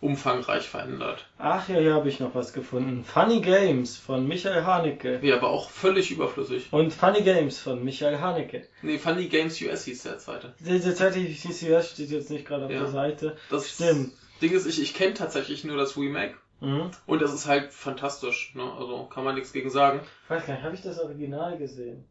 umfangreich 0.00 0.68
verändert. 0.68 1.26
Ach 1.38 1.68
ja, 1.68 1.78
hier 1.78 1.94
habe 1.94 2.08
ich 2.08 2.18
noch 2.18 2.34
was 2.34 2.52
gefunden. 2.52 3.04
Funny 3.04 3.40
Games 3.40 3.96
von 3.96 4.26
Michael 4.26 4.64
Haneke. 4.64 5.20
Ja, 5.22 5.36
aber 5.36 5.50
auch 5.50 5.70
völlig 5.70 6.10
überflüssig. 6.10 6.72
Und 6.72 6.92
Funny 6.92 7.22
Games 7.22 7.58
von 7.60 7.84
Michael 7.84 8.18
Haneke. 8.18 8.66
Nee, 8.82 8.98
Funny 8.98 9.26
Games 9.28 9.60
US 9.62 9.84
hieß 9.84 10.02
der 10.02 10.18
zweite. 10.18 10.54
Der, 10.60 10.78
der 10.80 10.94
zweite 10.96 11.20
TCS 11.24 11.90
steht 11.92 12.10
jetzt 12.10 12.30
nicht 12.30 12.44
gerade 12.46 12.64
auf 12.66 12.70
Ja. 12.72 12.80
der 12.80 12.90
Seite. 12.90 13.36
Das 13.48 13.70
Stimmt. 13.70 14.12
Ding 14.40 14.52
ist, 14.52 14.66
ich, 14.66 14.82
ich 14.82 14.92
kenne 14.94 15.14
tatsächlich 15.14 15.62
nur 15.62 15.76
das 15.76 15.96
Remake 15.96 16.34
Mhm. 16.62 16.90
und 17.06 17.20
das 17.20 17.34
ist 17.34 17.46
halt 17.46 17.72
fantastisch. 17.72 18.54
Ne? 18.54 18.62
Also 18.78 19.04
kann 19.06 19.24
man 19.24 19.34
nichts 19.34 19.52
gegen 19.52 19.68
sagen. 19.68 20.00
Ich 20.24 20.30
weiß 20.30 20.46
gar 20.46 20.54
nicht, 20.54 20.62
habe 20.62 20.74
ich 20.74 20.82
das 20.82 21.00
Original 21.00 21.58
gesehen? 21.58 22.04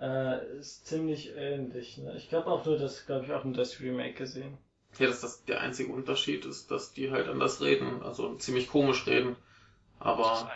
Äh, 0.00 0.58
ist 0.58 0.86
ziemlich 0.86 1.34
ähnlich. 1.36 1.98
Ne? 1.98 2.14
Ich 2.16 2.28
glaube 2.28 2.46
auch 2.46 2.64
nur 2.64 2.78
das, 2.78 3.06
glaube 3.06 3.26
ich 3.26 3.32
auch 3.32 3.44
nur 3.44 3.54
das 3.54 3.80
Remake 3.80 4.14
gesehen. 4.14 4.56
Ja, 4.98 5.08
dass 5.08 5.20
das 5.20 5.44
der 5.44 5.60
einzige 5.60 5.92
Unterschied 5.92 6.44
ist, 6.44 6.70
dass 6.70 6.92
die 6.92 7.10
halt 7.10 7.28
anders 7.28 7.60
reden, 7.60 8.02
also 8.02 8.36
ziemlich 8.36 8.68
komisch 8.68 9.06
reden. 9.06 9.36
Aber 9.98 10.48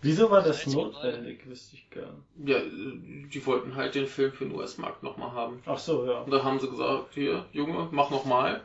Wieso 0.00 0.30
war 0.30 0.42
das 0.42 0.66
notwendig, 0.66 1.46
wüsste 1.48 1.74
ich 1.74 1.90
gern. 1.90 2.24
ja, 2.44 2.60
die 2.60 3.46
wollten 3.46 3.74
halt 3.74 3.94
den 3.94 4.06
Film 4.06 4.32
für 4.32 4.44
den 4.46 4.54
US-Markt 4.54 5.02
nochmal 5.02 5.32
haben. 5.32 5.62
Ach 5.66 5.78
so, 5.78 6.06
ja. 6.06 6.20
Und 6.20 6.30
da 6.30 6.44
haben 6.44 6.60
sie 6.60 6.68
gesagt, 6.68 7.14
hier, 7.14 7.46
Junge, 7.52 7.88
mach 7.90 8.10
nochmal. 8.10 8.62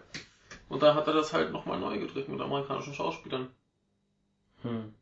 Und 0.73 0.81
dann 0.81 0.95
hat 0.95 1.05
er 1.05 1.13
das 1.13 1.33
halt 1.33 1.51
nochmal 1.51 1.79
neu 1.79 1.99
gedreht 1.99 2.27
mit 2.27 2.41
amerikanischen 2.41 2.95
Schauspielern. 2.95 3.53
Hm. 4.63 4.95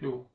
Jo. 0.00 0.30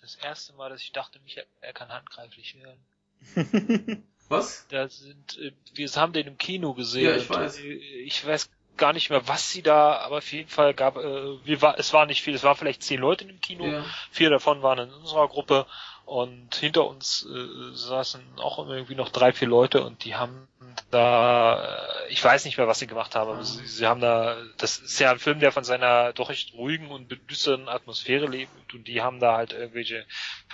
das 0.00 0.16
erste 0.16 0.54
Mal, 0.54 0.70
dass 0.70 0.80
ich 0.82 0.90
dachte, 0.90 1.20
Michael, 1.20 1.46
er 1.60 1.72
kann 1.72 1.90
handgreiflich 1.90 2.56
werden. 2.56 4.04
Was? 4.28 4.66
Da 4.70 4.88
sind, 4.88 5.38
äh, 5.38 5.52
wir 5.74 5.88
haben 5.90 6.12
den 6.12 6.26
im 6.26 6.38
Kino 6.38 6.74
gesehen. 6.74 7.04
Ja, 7.04 7.16
ich 7.16 7.30
und, 7.30 7.36
weiß. 7.36 7.58
äh, 7.60 7.74
Ich 7.74 8.26
weiß 8.26 8.50
gar 8.76 8.92
nicht 8.92 9.10
mehr, 9.10 9.28
was 9.28 9.50
sie 9.52 9.62
da, 9.62 9.98
aber 9.98 10.18
auf 10.18 10.32
jeden 10.32 10.48
Fall 10.48 10.72
gab, 10.74 10.96
äh, 10.96 11.44
wir 11.44 11.62
war, 11.62 11.78
es 11.78 11.92
war 11.92 12.06
nicht 12.06 12.22
viel, 12.22 12.34
es 12.34 12.42
waren 12.42 12.56
vielleicht 12.56 12.82
zehn 12.82 12.98
Leute 12.98 13.24
im 13.24 13.40
Kino. 13.40 13.66
Ja. 13.66 13.84
Vier 14.10 14.30
davon 14.30 14.62
waren 14.62 14.88
in 14.88 14.94
unserer 14.94 15.28
Gruppe 15.28 15.66
und 16.10 16.56
hinter 16.56 16.88
uns 16.88 17.24
äh, 17.24 17.72
saßen 17.72 18.20
auch 18.38 18.58
irgendwie 18.66 18.96
noch 18.96 19.10
drei, 19.10 19.32
vier 19.32 19.46
Leute 19.46 19.84
und 19.84 20.04
die 20.04 20.16
haben 20.16 20.48
da, 20.90 21.62
äh, 22.08 22.12
ich 22.12 22.22
weiß 22.22 22.44
nicht 22.44 22.58
mehr, 22.58 22.66
was 22.66 22.80
sie 22.80 22.88
gemacht 22.88 23.14
haben, 23.14 23.30
aber 23.30 23.44
sie, 23.44 23.64
sie 23.64 23.86
haben 23.86 24.00
da, 24.00 24.36
das 24.58 24.78
ist 24.78 24.98
ja 24.98 25.12
ein 25.12 25.20
Film, 25.20 25.38
der 25.38 25.52
von 25.52 25.62
seiner 25.62 26.12
doch 26.12 26.28
recht 26.28 26.54
ruhigen 26.54 26.90
und 26.90 27.16
düsteren 27.30 27.68
Atmosphäre 27.68 28.26
lebt 28.26 28.74
und 28.74 28.88
die 28.88 29.02
haben 29.02 29.20
da 29.20 29.36
halt 29.36 29.52
irgendwelche, 29.52 30.04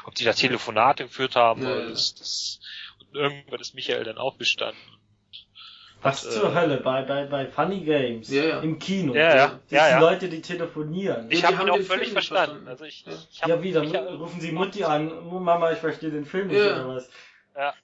ob 0.04 0.14
die 0.14 0.24
da 0.24 0.34
Telefonate 0.34 1.04
geführt 1.04 1.36
haben, 1.36 1.62
Ja, 1.62 1.72
oder 1.72 1.88
das, 1.88 2.14
das, 2.14 2.60
und 3.00 3.16
irgendwann 3.16 3.60
ist 3.60 3.74
Michael 3.74 4.04
dann 4.04 4.18
aufgestanden. 4.18 4.95
Was 6.02 6.24
Und, 6.24 6.32
zur 6.32 6.50
äh, 6.50 6.54
Hölle 6.54 6.76
bei, 6.78 7.02
bei, 7.02 7.24
bei 7.24 7.46
Funny 7.46 7.80
Games 7.80 8.28
Ja, 8.30 8.42
ja. 8.44 8.60
im 8.60 8.78
Kino. 8.78 9.14
Ja, 9.14 9.34
ja, 9.36 9.46
Das 9.70 9.90
ja. 9.90 9.98
Leute, 9.98 10.28
die 10.28 10.40
telefonieren. 10.42 11.30
Ich 11.30 11.40
die 11.40 11.46
habe 11.46 11.58
haben 11.58 11.66
ihn 11.66 11.70
auch 11.72 11.76
den 11.76 11.84
völlig 11.86 12.08
Film 12.08 12.14
nicht 12.16 12.28
verstanden. 12.28 12.66
verstanden. 12.66 12.68
Also 12.68 12.84
ich, 12.84 13.04
Ja. 13.06 13.12
ich 13.32 13.42
hab 13.42 13.48
ja, 13.48 13.62
wie, 13.62 13.72
dann 13.72 13.86
rufen 14.16 14.40
sie 14.40 14.52
Mutti 14.52 14.84
an. 14.84 15.10
Oh, 15.30 15.38
Mama, 15.40 15.72
ich 15.72 15.78
verstehe 15.78 16.10
den 16.10 16.26
Film 16.26 16.48
nicht, 16.48 16.58
Ja. 16.58 16.84
oder 16.84 16.88
was? 16.96 17.10
Ja. 17.56 17.74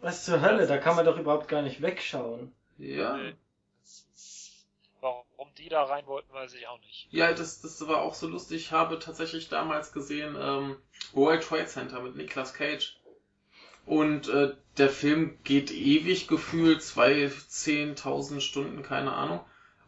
Was 0.00 0.24
zur 0.24 0.42
Hölle? 0.42 0.66
Da 0.66 0.76
kann 0.78 0.96
man 0.96 1.04
doch 1.06 1.16
überhaupt 1.16 1.48
gar 1.48 1.62
nicht 1.62 1.80
wegschauen. 1.80 2.52
Ja. 2.76 3.16
Nee. 3.16 3.34
Das 3.82 4.04
ist- 4.14 4.66
Warum 5.00 5.48
die 5.56 5.68
da 5.68 5.84
rein 5.84 6.06
wollten, 6.06 6.32
weiß 6.32 6.54
ich 6.54 6.66
auch 6.66 6.80
nicht. 6.80 7.06
Ja, 7.10 7.32
das, 7.32 7.60
das 7.62 7.86
war 7.86 8.02
auch 8.02 8.14
so 8.14 8.26
lustig. 8.28 8.56
Ich 8.66 8.72
habe 8.72 8.98
tatsächlich 8.98 9.48
damals 9.48 9.92
gesehen 9.92 10.36
ähm, 10.38 10.76
World 11.12 11.42
Trade 11.44 11.66
Center 11.66 12.00
mit 12.00 12.16
Nicolas 12.16 12.52
Cage. 12.52 12.96
Und 13.86 14.28
äh, 14.28 14.54
der 14.78 14.88
Film 14.88 15.38
geht 15.44 15.70
ewig 15.70 16.26
gefühlt, 16.26 16.82
zwei, 16.82 17.30
zehntausend 17.48 18.42
Stunden, 18.42 18.82
keine 18.82 19.12
Ahnung. 19.12 19.40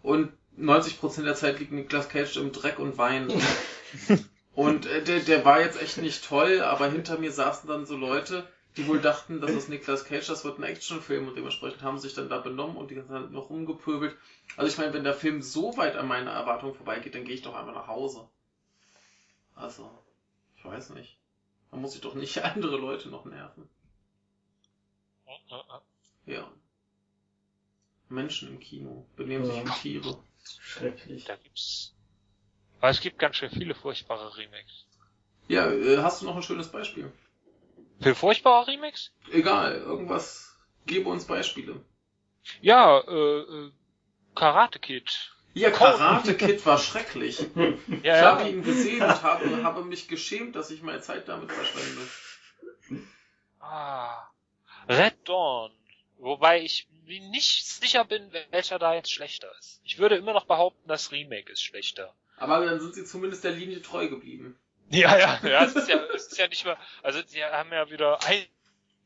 Und 0.03 0.33
90% 0.59 1.25
der 1.25 1.35
Zeit 1.35 1.59
liegt 1.59 1.73
Nicolas 1.73 2.09
Cage 2.09 2.37
im 2.37 2.53
Dreck 2.53 2.79
und 2.79 2.99
weint. 2.99 3.35
und 4.55 4.87
äh, 4.87 5.03
der, 5.03 5.21
der 5.21 5.45
war 5.45 5.61
jetzt 5.61 5.81
echt 5.81 5.99
nicht 5.99 6.25
toll, 6.25 6.61
aber 6.61 6.91
hinter 6.91 7.19
mir 7.19 7.33
saßen 7.33 7.69
dann 7.69 7.87
so 7.87 7.97
Leute, 7.97 8.47
die 8.77 8.87
wohl 8.87 9.01
dachten, 9.01 9.41
das 9.41 9.53
ist 9.53 9.69
Nicolas 9.71 10.05
Cage, 10.05 10.27
das 10.27 10.45
wird 10.45 10.59
ein 10.59 10.65
Actionfilm 10.65 11.29
und 11.29 11.37
dementsprechend 11.37 11.83
haben 11.83 11.99
sich 11.99 12.15
dann 12.15 12.29
da 12.29 12.39
benommen 12.39 12.77
und 12.77 12.91
die 12.91 12.95
ganze 12.95 13.13
Zeit 13.13 13.31
noch 13.31 13.49
rumgepöbelt. 13.49 14.17
Also 14.57 14.71
ich 14.71 14.79
meine, 14.79 14.93
wenn 14.93 15.05
der 15.05 15.15
Film 15.15 15.41
so 15.41 15.77
weit 15.79 15.97
an 15.97 16.07
meiner 16.07 16.33
Erwartung 16.33 16.75
vorbeigeht, 16.75 17.15
dann 17.15 17.25
gehe 17.25 17.35
ich 17.35 17.43
doch 17.43 17.55
einfach 17.55 17.75
nach 17.75 17.89
Hause. 17.89 18.29
Also, 19.55 19.91
ich 20.59 20.65
weiß 20.65 20.91
nicht. 20.91 21.19
Man 21.71 21.81
muss 21.81 21.93
sich 21.93 22.03
doch 22.03 22.15
nicht 22.15 22.39
andere 22.45 22.77
Leute 22.77 23.09
noch 23.09 23.25
nerven. 23.25 23.69
Ja. 26.27 26.51
Menschen 28.09 28.49
im 28.49 28.61
Kino 28.61 29.07
benehmen 29.17 29.47
sich 29.47 29.57
Ja. 29.57 29.65
wie 29.67 29.71
Tiere. 29.81 30.19
Schrecklich. 30.61 31.25
Da 31.25 31.37
gibt's. 31.37 31.95
Aber 32.81 32.91
es 32.91 33.01
gibt 33.01 33.19
ganz 33.19 33.37
schön 33.37 33.51
viele 33.51 33.75
furchtbare 33.75 34.37
Remakes. 34.37 34.87
Ja, 35.49 35.71
äh, 35.73 35.99
hast 35.99 36.23
du 36.23 36.27
noch 36.27 36.37
ein 36.37 36.43
schönes 36.43 36.71
Beispiel? 36.71 37.13
Für 38.01 38.15
furchtbare 38.15 38.67
Remakes? 38.67 39.13
Egal, 39.33 39.77
irgendwas. 39.77 40.57
Gebe 40.87 41.09
uns 41.09 41.25
Beispiele. 41.25 41.85
Ja, 42.61 43.01
äh, 43.01 43.39
äh, 43.41 43.73
Karate 44.35 44.79
Kid. 44.79 45.33
Ja, 45.55 45.71
Karate 45.71 46.35
Kid 46.37 46.65
war 46.67 46.79
schrecklich. 46.79 47.41
Ich 47.41 48.05
Ja, 48.05 48.33
habe 48.33 48.43
ja. 48.43 48.49
ihn 48.49 48.63
gesehen 48.63 49.03
und 49.03 49.23
habe, 49.23 49.63
habe 49.65 49.85
mich 49.85 50.07
geschämt, 50.07 50.55
dass 50.55 50.71
ich 50.71 50.83
meine 50.83 51.01
Zeit 51.01 51.29
damit 51.29 51.51
verschwende. 51.51 52.03
Ah. 53.59 54.29
Red 54.89 55.17
Dawn. 55.25 55.73
Wobei 56.19 56.63
ich 56.63 56.89
mir 57.05 57.21
nicht 57.21 57.67
sicher 57.67 58.05
bin, 58.05 58.31
welcher 58.51 58.79
da 58.79 58.95
jetzt 58.95 59.13
schlechter 59.13 59.51
ist. 59.59 59.81
Ich 59.85 59.99
würde 59.99 60.17
immer 60.17 60.33
noch 60.33 60.47
behaupten, 60.47 60.89
das 60.89 61.13
Remake 61.13 61.53
ist 61.53 61.63
schlechter. 61.63 62.15
Aber 62.37 62.65
dann 62.65 62.81
sind 62.81 62.95
sie 62.95 63.05
zumindest 63.05 63.45
der 63.45 63.53
Linie 63.53 63.83
treu 63.83 64.09
geblieben. 64.09 64.59
Ja, 64.89 65.19
ja, 65.19 65.41
ja, 65.43 65.65
es 65.65 65.75
ist 65.75 65.89
ja, 65.89 65.97
es 66.15 66.29
ist 66.29 66.39
ja 66.39 66.47
nicht 66.47 66.65
mehr, 66.65 66.79
also 67.03 67.21
sie 67.27 67.43
haben 67.43 67.73
ja 67.73 67.91
wieder 67.91 68.23
ein, 68.23 68.47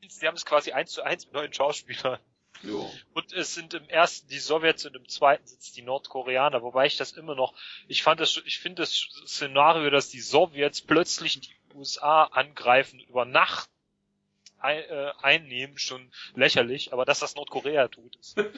sie 0.07 0.27
haben 0.27 0.35
es 0.35 0.45
quasi 0.45 0.73
eins 0.73 0.93
zu 0.93 1.03
eins 1.03 1.25
mit 1.25 1.33
neuen 1.33 1.55
Schauspielern. 1.55 2.19
Jo. 2.63 2.93
Und 3.15 3.33
es 3.33 3.55
sind 3.55 3.73
im 3.73 3.89
ersten 3.89 4.29
die 4.29 4.41
Sowjets 4.41 4.85
und 4.85 4.95
im 4.95 5.09
zweiten 5.09 5.47
sitzt 5.47 5.79
die 5.79 5.83
Nordkoreaner, 5.83 6.61
wobei 6.61 6.85
ich 6.85 6.99
das 6.99 7.13
immer 7.13 7.35
noch, 7.35 7.55
ich 7.89 8.03
fand 8.03 8.21
das, 8.21 8.43
ich 8.45 8.59
finde 8.59 8.83
das 8.83 8.93
Szenario, 9.27 9.89
dass 9.89 10.11
die 10.11 10.21
Sowjets 10.21 10.83
plötzlich 10.83 11.41
die 11.41 11.55
USA 11.75 12.25
angreifen, 12.25 13.01
über 13.01 13.25
Nacht 13.25 13.71
ein, 14.61 14.79
äh, 14.83 15.13
einnehmen, 15.23 15.79
schon 15.79 16.11
lächerlich, 16.35 16.93
aber 16.93 17.05
dass 17.05 17.19
das 17.21 17.35
Nordkorea 17.35 17.89
tut, 17.89 18.17
ist. 18.17 18.37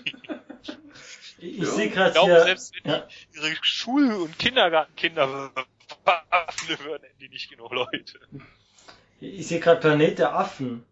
Ich, 1.38 1.58
Ja. 1.58 1.64
sehe 1.66 1.86
Ich 1.86 1.92
gerade 1.92 2.12
glaube, 2.12 2.32
hier. 2.34 2.44
selbst 2.44 2.72
wenn 2.84 2.90
Ja. 2.92 3.08
die 3.34 3.38
ihre 3.38 3.56
Schul- 3.62 4.12
und 4.12 4.38
Kindergartenkinder 4.38 5.26
bewaffnen 6.04 6.78
würden, 6.84 7.02
hätten 7.02 7.18
die 7.18 7.28
nicht 7.30 7.50
genug 7.50 7.72
Leute. 7.72 8.20
Ich 9.20 9.48
sehe 9.48 9.58
gerade 9.58 9.80
Planet 9.80 10.18
der 10.20 10.34
Affen. 10.36 10.84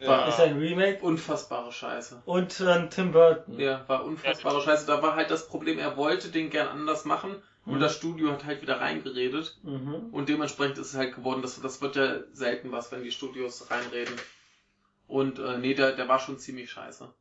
Ja. 0.00 0.28
Ist 0.28 0.40
ein 0.40 0.58
Remake. 0.58 1.02
Unfassbare 1.02 1.72
Scheiße. 1.72 2.22
Und 2.24 2.60
dann 2.60 2.88
Tim 2.90 3.12
Burton. 3.12 3.58
Ja, 3.58 3.84
war 3.88 4.04
unfassbare 4.04 4.60
Scheiße. 4.62 4.86
Da 4.86 5.02
war 5.02 5.16
halt 5.16 5.30
das 5.30 5.48
Problem, 5.48 5.78
er 5.78 5.96
wollte 5.96 6.28
den 6.28 6.50
gern 6.50 6.68
anders 6.68 7.04
machen 7.04 7.42
und 7.66 7.74
Mhm. 7.76 7.80
das 7.80 7.96
Studio 7.96 8.30
hat 8.32 8.44
halt 8.44 8.62
wieder 8.62 8.80
reingeredet. 8.80 9.58
Mhm. 9.62 10.08
Und 10.12 10.28
dementsprechend 10.28 10.78
ist 10.78 10.92
es 10.92 10.96
halt 10.96 11.14
geworden, 11.16 11.42
das, 11.42 11.60
das 11.60 11.82
wird 11.82 11.96
ja 11.96 12.20
selten 12.32 12.70
was, 12.72 12.92
wenn 12.92 13.02
die 13.02 13.10
Studios 13.10 13.70
reinreden. 13.70 14.14
Und 15.08 15.38
äh, 15.38 15.58
nee, 15.58 15.74
der, 15.74 15.92
der 15.92 16.06
war 16.08 16.18
schon 16.18 16.38
ziemlich 16.38 16.70
scheiße. 16.70 17.12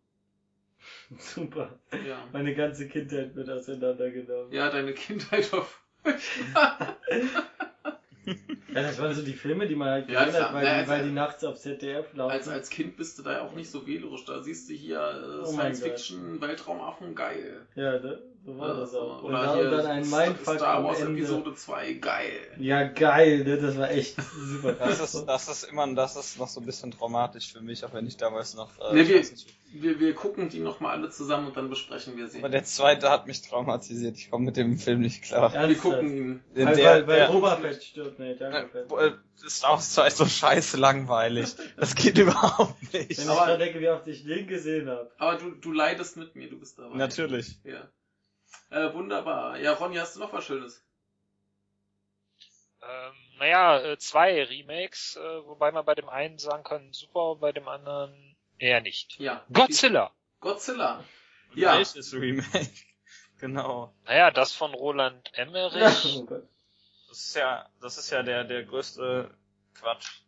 Super. 1.18 1.80
Ja. 2.08 2.18
Meine 2.32 2.54
ganze 2.54 2.88
Kindheit 2.88 3.36
wird 3.36 3.50
auseinandergenommen. 3.50 4.52
Ja, 4.52 4.70
deine 4.70 4.94
Kindheit 4.94 5.54
auf. 5.54 5.82
Ja, 8.28 8.82
das 8.82 9.00
waren 9.00 9.14
so 9.14 9.22
die 9.24 9.34
Filme, 9.34 9.68
die 9.68 9.76
man 9.76 9.90
halt 9.90 10.10
Ja, 10.10 10.26
gesehen 10.26 10.44
hat, 10.44 10.54
weil, 10.54 10.66
Ja, 10.66 10.82
die, 10.84 10.88
weil 10.90 11.04
die 11.06 11.12
nachts 11.12 11.44
auf 11.44 11.58
ZDF 11.58 12.14
laufen. 12.14 12.32
Als, 12.32 12.48
als 12.48 12.70
Kind 12.70 12.98
bist 12.98 13.18
du 13.18 13.24
da 13.24 13.34
ja 13.34 13.42
auch 13.42 13.54
nicht 13.54 13.70
so 13.72 13.88
wählerisch. 13.88 14.26
Da 14.26 14.42
siehst 14.44 14.70
du 14.70 14.74
hier 14.74 15.00
äh, 15.00 15.46
Oh 15.48 15.52
mein 15.54 15.74
Science 15.74 15.82
Fiction, 15.82 16.42
Weltraumaffen, 16.42 17.16
geil. 17.16 17.66
ja, 17.76 17.98
da, 17.98 18.18
so 18.46 18.58
war 18.58 18.68
das 18.70 18.78
Also, 18.80 19.00
auch. 19.02 19.24
Und 19.24 19.30
oder 19.30 19.44
dann, 19.46 19.56
hier 19.58 19.66
und 19.66 19.72
dann 19.78 19.86
ein 19.88 20.10
Mindfuck 20.10 20.56
Star 20.56 20.84
Wars. 20.84 21.02
Episode 21.02 21.54
2, 21.56 21.94
geil. 21.94 22.40
Ja, 22.60 22.84
geil, 22.84 23.44
ne? 23.44 23.58
Das 23.58 23.78
war 23.78 23.92
echt 23.92 24.16
super. 24.22 24.74
Das 24.74 25.00
ist, 25.14 25.26
das 25.26 25.48
ist 25.50 25.64
immer, 25.72 25.88
das 25.94 26.16
ist 26.16 26.40
noch 26.40 26.48
so 26.48 26.60
ein 26.62 26.66
bisschen 26.66 26.92
traumatisch 26.92 27.52
für 27.52 27.62
mich, 27.62 27.84
auch 27.84 27.94
wenn 27.94 28.08
ich 28.08 28.18
damals 28.18 28.56
noch. 28.56 28.70
Äh, 28.80 28.94
Nee, 28.94 29.08
wir- 29.08 29.18
nicht, 29.20 29.46
Wir, 29.74 30.00
wir 30.00 30.14
gucken 30.16 30.48
die 30.48 30.60
nochmal 30.60 30.98
alle 30.98 31.10
zusammen 31.10 31.48
und 31.48 31.58
dann 31.58 31.70
besprechen 31.70 32.16
wir 32.16 32.30
sie. 32.30 32.40
aber 32.40 32.48
der 32.48 32.64
zweite 32.64 33.10
hat 33.10 33.28
mich 33.28 33.42
traumatisiert. 33.42 34.16
Ich 34.18 34.32
komme 34.32 34.46
mit 34.46 34.56
dem 34.56 34.78
Film 34.78 35.02
nicht 35.02 35.24
klar. 35.24 35.52
wir 35.54 35.76
gucken 35.76 36.10
ihn. 36.16 36.44
Der, 36.56 36.68
Weil, 36.68 36.76
der, 36.78 36.86
weil, 36.92 37.08
weil 37.08 37.20
der, 37.20 37.28
Boba 37.28 37.58
Fett 37.58 37.84
stirbt, 37.84 38.18
ne? 38.18 38.32
äh, 38.40 39.06
äh, 39.08 39.12
Star 39.50 39.72
Wars 39.74 39.94
2 39.94 40.08
ist 40.08 40.18
so 40.18 40.26
scheiße 40.26 40.78
langweilig. 40.78 41.54
Das 41.76 41.96
geht 41.96 42.18
überhaupt 42.18 42.82
nicht. 42.94 43.18
Wenn 43.18 43.26
ich 43.26 43.30
aber- 43.30 43.58
denke, 43.58 43.82
wie 43.82 43.90
oft 43.90 44.08
ich 44.08 44.24
den 44.24 44.48
gesehen 44.48 44.88
habe. 44.90 45.12
Aber 45.18 45.36
du, 45.38 45.52
du 45.52 45.74
leidest 45.74 46.16
mit 46.16 46.34
mir, 46.36 46.50
du 46.50 46.58
bist 46.58 46.80
dabei. 46.80 46.96
Natürlich. 46.96 47.60
Ja. 47.66 47.88
Äh, 48.70 48.94
wunderbar. 48.94 49.58
Ja, 49.58 49.74
Ronny, 49.74 49.96
hast 49.96 50.16
du 50.16 50.20
noch 50.20 50.34
was 50.34 50.46
Schönes? 50.46 50.84
Ähm, 52.82 53.14
naja, 53.40 53.80
äh, 53.80 53.98
zwei 53.98 54.44
Remakes, 54.44 55.16
äh, 55.16 55.46
wobei 55.46 55.72
man 55.72 55.86
bei 55.86 55.96
dem 55.96 56.10
einen 56.10 56.38
sagen 56.38 56.64
kann, 56.64 56.94
super, 56.94 57.36
bei 57.36 57.52
dem 57.52 57.68
anderen 57.68 58.36
eher 58.58 58.82
nicht. 58.82 59.20
Ja. 59.20 59.46
Godzilla. 59.52 60.12
Godzilla. 60.40 61.04
Ja. 61.56 61.78
Welches 61.78 62.14
Remake? 62.14 62.70
Genau. 63.40 63.94
Naja, 64.06 64.32
das 64.32 64.52
von 64.52 64.74
Roland 64.74 65.30
Emmerich. 65.34 66.24
Oh. 66.30 66.42
Das 67.08 67.20
ist 67.20 67.36
ja, 67.36 67.70
das 67.80 67.98
ist 67.98 68.10
ja 68.10 68.22
der, 68.22 68.44
der 68.44 68.64
größte 68.64 69.34
Quatsch. 69.76 70.22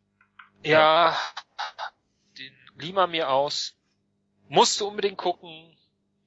Ja, 0.64 1.18
den 2.38 2.56
Lima 2.78 3.06
mir 3.08 3.30
aus. 3.30 3.76
Musste 4.48 4.86
unbedingt 4.86 5.18
gucken. 5.18 5.76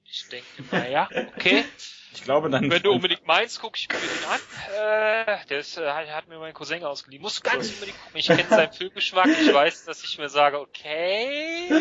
Ich 0.05 0.29
denke, 0.29 0.47
naja, 0.71 1.09
okay. 1.37 1.65
Ich 2.15 2.23
glaube 2.25 2.51
dann. 2.51 2.71
Wenn 2.71 2.83
du 2.83 2.93
unbedingt 2.93 3.27
meinst, 3.27 3.61
gucke 3.61 3.79
ich 3.79 3.89
mir 3.89 3.99
den 3.99 4.25
an. 4.31 4.41
Äh, 4.77 5.47
der 5.47 5.59
ist, 5.59 5.77
äh, 5.79 5.89
hat, 5.91 6.29
mir 6.29 6.39
mein 6.39 6.53
Cousin 6.55 6.85
ausgeliehen. 6.85 7.23
Musst 7.23 7.39
du 7.39 7.43
ganz 7.51 7.69
unbedingt 7.71 7.99
gucken. 8.05 8.19
Ich 8.19 8.27
kenne 8.27 8.45
seinen 8.49 8.73
Filmgeschmack. 8.75 9.27
Ich 9.29 9.53
weiß, 9.53 9.85
dass 9.85 10.05
ich 10.05 10.19
mir 10.19 10.29
sage, 10.29 10.61
okay, 10.61 11.73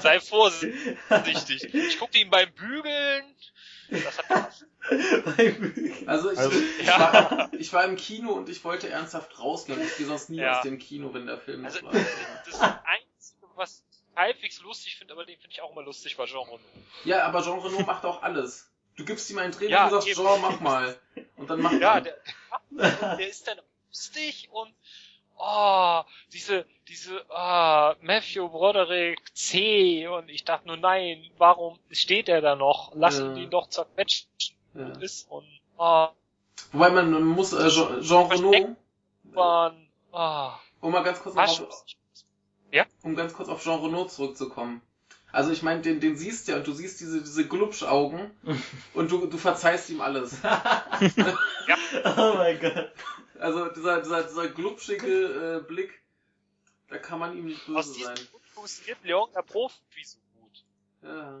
sei 0.00 0.20
vorsichtig. 0.20 1.72
Ich 1.74 1.98
guckte 1.98 2.18
ihn 2.18 2.30
beim 2.30 2.52
Bügeln. 2.52 3.24
Das 3.90 4.18
hat. 4.28 4.52
Also 6.06 6.32
ich, 6.32 6.38
Also, 6.38 6.50
ich, 6.80 6.86
ja. 6.86 6.98
war, 6.98 7.50
ich 7.52 7.72
war 7.72 7.84
im 7.84 7.94
Kino 7.96 8.32
und 8.32 8.48
ich 8.48 8.64
wollte 8.64 8.88
ernsthaft 8.88 9.38
rausgehen. 9.38 9.80
Ich 9.80 9.96
gehe 9.96 10.06
sonst 10.06 10.28
nie 10.28 10.38
Ja. 10.38 10.56
aus 10.56 10.62
dem 10.62 10.78
Kino, 10.78 11.14
wenn 11.14 11.26
der 11.26 11.38
Film 11.38 11.64
Also, 11.64 11.78
nicht 11.82 11.92
läuft. 11.94 12.06
das 12.46 12.60
Einzige, 12.60 13.46
was 13.54 13.84
ich 13.90 14.16
halbwegs 14.16 14.60
lustig 14.60 14.96
finde, 14.96 15.14
aber 15.14 15.24
den 15.24 15.36
finde 15.38 15.52
ich 15.52 15.60
auch 15.62 15.70
immer 15.70 15.82
lustig, 15.84 16.18
war 16.18 16.26
Jean 16.26 16.40
Reno. 16.48 16.58
Ja, 17.04 17.22
aber 17.24 17.42
Jean 17.42 17.60
Reno 17.60 17.80
macht 17.82 18.04
auch 18.04 18.22
alles. 18.24 18.71
Du 18.96 19.04
gibst 19.04 19.30
ihm 19.30 19.38
ein 19.38 19.52
Drehbuch 19.52 19.70
Ja, 19.70 19.84
und 19.84 19.90
sagst, 19.90 20.08
eben. 20.08 20.22
Jean, 20.22 20.40
mach 20.40 20.60
mal. 20.60 20.98
Und 21.36 21.48
dann 21.50 21.60
macht 21.60 21.80
Ja, 21.80 21.94
er. 21.98 22.00
der, 22.02 23.16
der 23.16 23.28
ist 23.28 23.48
dann 23.48 23.58
lustig 23.88 24.48
und 24.52 24.72
oh, 25.38 26.02
diese, 26.32 26.66
diese, 26.88 27.24
ah, 27.30 27.96
Matthew 28.00 28.48
Broderick 28.48 29.20
C. 29.34 30.06
Und 30.08 30.28
ich 30.28 30.44
dachte 30.44 30.68
nur, 30.68 30.76
nein, 30.76 31.24
warum 31.38 31.78
steht 31.90 32.28
er 32.28 32.40
da 32.40 32.54
noch? 32.54 32.94
Lassen 32.94 33.36
Ja. 33.36 33.42
ihn 33.42 33.50
doch 33.50 33.68
zerquetschen. 33.68 34.28
Ja. 34.74 34.88
Ist 35.00 35.30
und, 35.30 35.46
ah, 35.78 36.10
Wobei 36.72 36.90
man, 36.90 37.10
man 37.10 37.24
muss 37.24 37.52
äh, 37.52 37.68
Jean, 37.68 38.00
Jean 38.02 38.26
Renault, 38.30 38.76
man, 39.24 39.88
ah, 40.12 40.58
um 40.80 40.92
mal 40.92 41.02
ganz 41.02 41.20
kurz 41.22 41.34
noch 41.34 41.42
auf, 41.42 41.84
um 43.02 43.14
ganz 43.16 43.34
kurz 43.34 43.48
auf 43.48 43.62
Jean 43.62 43.80
Renault 43.80 44.10
zurückzukommen. 44.10 44.80
Also 45.32 45.50
ich 45.50 45.62
meine, 45.62 45.80
den, 45.80 45.98
den 46.00 46.16
siehst 46.16 46.46
du 46.46 46.52
ja 46.52 46.58
und 46.58 46.66
du 46.66 46.72
siehst 46.72 47.00
diese, 47.00 47.20
diese 47.22 47.48
Glubschaugen 47.48 48.30
und 48.94 49.10
du, 49.10 49.26
du 49.26 49.38
verzeihst 49.38 49.88
ihm 49.90 50.00
alles. 50.02 50.36
Oh 50.44 52.34
mein 52.36 52.60
Gott. 52.60 52.92
Also 53.38 53.68
dieser, 53.70 54.02
dieser, 54.02 54.22
dieser 54.24 54.48
glubschige 54.48 55.60
äh, 55.62 55.66
Blick, 55.66 56.00
da 56.88 56.98
kann 56.98 57.18
man 57.18 57.36
ihm 57.36 57.46
nicht 57.46 57.60
Aus 57.70 57.86
böse 57.88 57.92
diesem 57.98 58.16
sein. 58.16 58.26
Grund 58.30 58.44
funktioniert 58.46 58.98
Leon 59.04 59.30
der 59.34 59.42
Profi 59.42 60.04
so 60.04 60.18
gut. 60.40 60.64
Ja. 61.02 61.40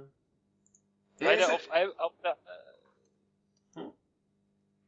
Weil 1.20 1.38
ja- 1.38 1.50
auf, 1.52 1.70
ein- 1.70 1.98
auf 1.98 2.12
der, 2.24 2.32
äh, 2.32 3.78
Hm? 3.78 3.92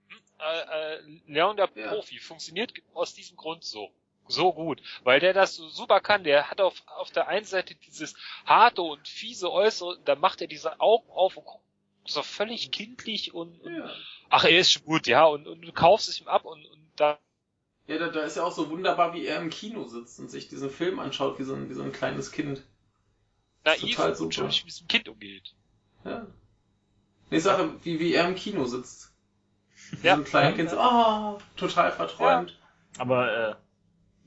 hm, 0.08 0.18
äh, 0.40 0.96
äh, 0.96 1.20
Leon 1.26 1.56
der 1.56 1.70
Ja. 1.74 1.88
Profi 1.92 2.18
funktioniert 2.18 2.72
aus 2.94 3.14
diesem 3.14 3.36
Grund 3.36 3.62
so. 3.64 3.90
So 4.26 4.52
gut. 4.52 4.80
Weil 5.02 5.20
der 5.20 5.32
das 5.34 5.54
so 5.56 5.68
super 5.68 6.00
kann. 6.00 6.24
Der 6.24 6.50
hat 6.50 6.60
auf, 6.60 6.82
auf 6.86 7.10
der 7.10 7.28
einen 7.28 7.44
Seite 7.44 7.74
dieses 7.74 8.14
harte 8.46 8.82
und 8.82 9.06
fiese 9.06 9.52
Äußere, 9.52 9.98
da 10.04 10.14
macht 10.16 10.40
er 10.40 10.46
diese 10.46 10.80
Augen 10.80 11.10
auf 11.10 11.36
und 11.36 11.44
guckt 11.44 11.64
so 12.06 12.22
völlig 12.22 12.70
kindlich 12.70 13.32
und, 13.34 13.60
und 13.62 13.76
ja. 13.76 13.90
ach, 14.28 14.44
er 14.44 14.58
ist 14.58 14.72
schon 14.72 14.84
gut, 14.84 15.06
ja, 15.06 15.24
und, 15.24 15.46
und 15.46 15.62
du 15.62 15.72
kaufst 15.72 16.08
es 16.10 16.20
ihm 16.20 16.28
ab 16.28 16.44
und, 16.44 16.64
und 16.66 16.86
da, 16.96 17.18
Ja, 17.86 17.98
da, 17.98 18.08
da 18.08 18.20
ist 18.24 18.36
ja 18.36 18.44
auch 18.44 18.52
so 18.52 18.68
wunderbar, 18.70 19.14
wie 19.14 19.26
er 19.26 19.40
im 19.40 19.48
Kino 19.50 19.84
sitzt 19.86 20.20
und 20.20 20.30
sich 20.30 20.48
diesen 20.48 20.68
Film 20.70 20.98
anschaut, 21.00 21.38
wie 21.38 21.44
so 21.44 21.54
ein, 21.54 21.70
wie 21.70 21.74
so 21.74 21.82
ein 21.82 21.92
kleines 21.92 22.30
Kind. 22.30 22.62
naiv 23.64 23.96
total 23.96 24.10
und 24.10 24.16
super. 24.16 24.32
schon 24.32 24.46
mit 24.46 24.66
diesem 24.66 24.88
Kind 24.88 25.08
umgeht. 25.08 25.54
Ja. 26.04 26.26
Nee, 27.30 27.38
Ich 27.38 27.42
sage, 27.42 27.74
wie, 27.82 27.98
wie 28.00 28.12
er 28.14 28.28
im 28.28 28.34
Kino 28.34 28.64
sitzt. 28.66 29.12
Wie 30.02 30.06
Ja. 30.06 30.16
so 30.16 30.22
ein 30.22 30.24
kleines 30.24 30.56
Kind 30.56 30.70
so, 30.70 30.78
ah, 30.78 31.38
total 31.56 31.90
verträumt. 31.92 32.58
Aber 32.98 33.50
äh, 33.50 33.54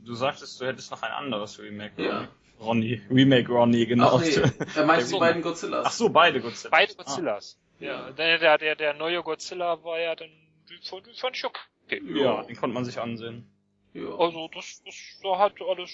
du 0.07 0.15
sagtest, 0.15 0.59
du 0.59 0.65
hättest 0.65 0.89
noch 0.91 1.01
ein 1.03 1.11
anderes 1.11 1.59
Remake. 1.59 2.01
Ja. 2.01 2.27
Ronny. 2.59 3.01
Remake 3.11 3.51
Ronny, 3.51 3.85
genau. 3.85 4.17
Ach 4.17 4.21
nee, 4.21 4.33
er 4.75 4.85
meint 4.85 5.01
die 5.03 5.05
So. 5.07 5.19
beiden 5.19 5.41
Godzillas. 5.43 5.85
Ach 5.85 5.91
so, 5.91 6.09
beide 6.09 6.41
Godzilla. 6.41 6.71
Beide 6.71 6.95
Godzillas. 6.95 7.59
Ja. 7.79 8.07
Ja, 8.07 8.11
der, 8.11 8.57
der, 8.57 8.75
der, 8.75 8.93
neue 8.95 9.21
Godzilla 9.21 9.83
war 9.83 9.99
ja 9.99 10.15
dann, 10.15 10.29
die 10.67 10.77
fand, 10.89 11.05
die 11.05 11.13
fand 11.13 11.35
ich 11.35 11.45
okay. 11.45 11.61
Ah, 11.91 12.17
Ja, 12.17 12.43
den 12.43 12.55
konnte 12.55 12.73
man 12.73 12.83
sich 12.85 12.99
ansehen. 12.99 13.47
Ja. 13.93 14.09
Also 14.17 14.49
das, 14.53 14.81
das, 14.83 14.95
da 15.21 15.37
hat 15.37 15.53
alles, 15.61 15.91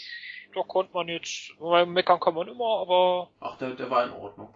da 0.55 0.61
konnte 0.61 0.93
man 0.93 1.09
jetzt, 1.09 1.51
weil 1.59 1.85
meckern 1.85 2.19
kann 2.21 2.33
man 2.35 2.47
immer, 2.47 2.79
aber 2.79 3.29
Ach, 3.41 3.57
der, 3.57 3.71
der 3.71 3.89
war 3.89 4.05
in 4.05 4.11
Ordnung. 4.11 4.55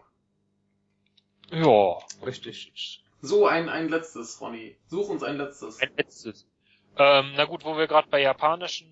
ja. 1.52 1.98
Richtig. 2.26 3.04
So, 3.22 3.48
ein, 3.48 3.68
ein 3.68 3.90
letztes, 3.90 4.40
Ronny. 4.40 4.78
Such 4.88 5.10
uns 5.10 5.24
ein 5.24 5.38
letztes. 5.38 5.82
Ein 5.82 5.90
letztes. 5.98 6.46
Ähm, 6.98 7.34
na 7.36 7.46
gut, 7.46 7.66
wo 7.66 7.78
wir 7.78 7.88
gerade 7.88 8.08
bei 8.10 8.22
japanischen 8.22 8.88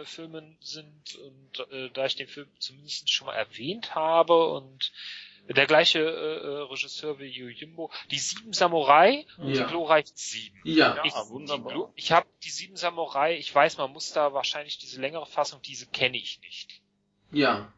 äh, 0.00 0.04
Filmen 0.04 0.56
sind 0.60 1.14
und 1.16 1.66
äh, 1.72 1.90
da 1.90 2.06
ich 2.06 2.16
den 2.16 2.28
Film 2.28 2.48
zumindest 2.58 3.12
schon 3.12 3.26
mal 3.26 3.34
erwähnt 3.34 3.94
habe 3.94 4.48
und 4.52 4.92
der 5.48 5.66
gleiche 5.66 5.98
äh, 5.98 6.02
äh, 6.02 6.62
Regisseur 6.70 7.18
wie 7.18 7.26
Yojimbo, 7.26 7.90
die 8.10 8.18
Sieben 8.18 8.52
Samurai, 8.54 9.26
die 9.38 9.52
Ja. 9.52 9.66
glorreichen 9.66 10.16
Sieben. 10.16 10.58
Ja. 10.64 10.96
Ja, 10.96 11.04
ich, 11.04 11.12
wunderbar. 11.28 11.74
Die, 11.94 12.00
ich 12.00 12.12
habe 12.12 12.26
die 12.42 12.50
Sieben 12.50 12.76
Samurai, 12.76 13.36
ich 13.36 13.54
weiß, 13.54 13.76
man 13.76 13.92
muss 13.92 14.12
da 14.12 14.32
wahrscheinlich 14.32 14.78
diese 14.78 15.00
längere 15.00 15.26
Fassung, 15.26 15.60
diese 15.62 15.86
kenne 15.86 16.16
ich 16.16 16.40
nicht. 16.40 16.80
Ja. 17.30 17.70